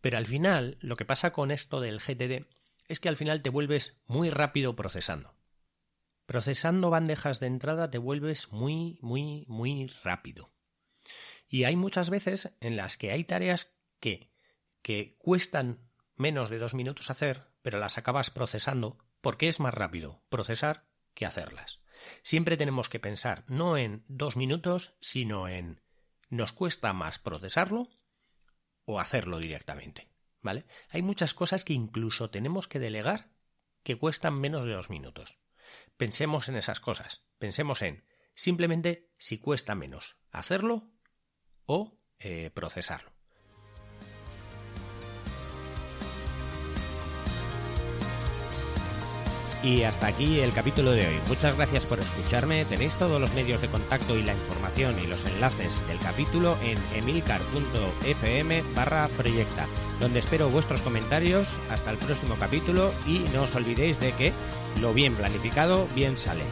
Pero 0.00 0.18
al 0.18 0.26
final, 0.26 0.78
lo 0.80 0.96
que 0.96 1.04
pasa 1.04 1.32
con 1.32 1.52
esto 1.52 1.80
del 1.80 2.00
GTD 2.00 2.48
es 2.88 2.98
que 2.98 3.08
al 3.08 3.16
final 3.16 3.40
te 3.40 3.50
vuelves 3.50 3.96
muy 4.08 4.30
rápido 4.30 4.74
procesando. 4.74 5.32
Procesando 6.26 6.90
bandejas 6.90 7.40
de 7.40 7.46
entrada 7.46 7.90
te 7.90 7.98
vuelves 7.98 8.50
muy, 8.50 8.98
muy, 9.02 9.44
muy 9.48 9.86
rápido. 10.02 10.50
Y 11.48 11.64
hay 11.64 11.76
muchas 11.76 12.10
veces 12.10 12.54
en 12.60 12.76
las 12.76 12.96
que 12.96 13.12
hay 13.12 13.24
tareas 13.24 13.76
que, 14.00 14.32
que 14.82 15.16
cuestan 15.18 15.78
menos 16.16 16.50
de 16.50 16.58
dos 16.58 16.74
minutos 16.74 17.10
hacer, 17.10 17.44
pero 17.62 17.78
las 17.78 17.98
acabas 17.98 18.30
procesando 18.30 18.98
porque 19.20 19.48
es 19.48 19.60
más 19.60 19.74
rápido 19.74 20.22
procesar 20.28 20.86
que 21.14 21.26
hacerlas. 21.26 21.80
Siempre 22.22 22.56
tenemos 22.56 22.88
que 22.88 23.00
pensar 23.00 23.44
no 23.48 23.76
en 23.76 24.04
dos 24.08 24.36
minutos, 24.36 24.96
sino 25.00 25.48
en 25.48 25.80
nos 26.28 26.52
cuesta 26.52 26.92
más 26.92 27.18
procesarlo 27.18 27.88
o 28.84 29.00
hacerlo 29.00 29.38
directamente. 29.38 30.08
¿Vale? 30.42 30.66
Hay 30.90 31.02
muchas 31.02 31.32
cosas 31.32 31.64
que 31.64 31.72
incluso 31.72 32.28
tenemos 32.28 32.68
que 32.68 32.78
delegar 32.78 33.30
que 33.82 33.96
cuestan 33.96 34.34
menos 34.34 34.66
de 34.66 34.72
dos 34.72 34.90
minutos. 34.90 35.38
Pensemos 36.04 36.50
en 36.50 36.56
esas 36.56 36.80
cosas. 36.80 37.24
Pensemos 37.38 37.80
en 37.80 38.04
simplemente 38.34 39.08
si 39.18 39.38
cuesta 39.38 39.74
menos 39.74 40.18
hacerlo 40.32 40.90
o 41.64 41.96
eh, 42.18 42.50
procesarlo. 42.52 43.10
Y 49.62 49.84
hasta 49.84 50.08
aquí 50.08 50.40
el 50.40 50.52
capítulo 50.52 50.90
de 50.90 51.06
hoy. 51.06 51.18
Muchas 51.26 51.56
gracias 51.56 51.86
por 51.86 51.98
escucharme. 51.98 52.66
Tenéis 52.66 52.94
todos 52.96 53.18
los 53.18 53.32
medios 53.32 53.62
de 53.62 53.68
contacto 53.68 54.14
y 54.14 54.22
la 54.22 54.34
información 54.34 54.94
y 55.02 55.06
los 55.06 55.24
enlaces 55.24 55.88
del 55.88 55.98
capítulo 56.00 56.58
en 56.60 56.76
emilcar.fm 56.98 58.62
barra 58.74 59.08
proyecta, 59.16 59.66
donde 60.00 60.18
espero 60.18 60.50
vuestros 60.50 60.82
comentarios. 60.82 61.48
Hasta 61.70 61.92
el 61.92 61.96
próximo 61.96 62.36
capítulo 62.38 62.92
y 63.06 63.20
no 63.32 63.44
os 63.44 63.54
olvidéis 63.54 63.98
de 64.00 64.12
que 64.12 64.34
lo 64.80 64.92
bien 64.92 65.14
planificado 65.14 65.88
bien 65.94 66.16
sale. 66.16 66.42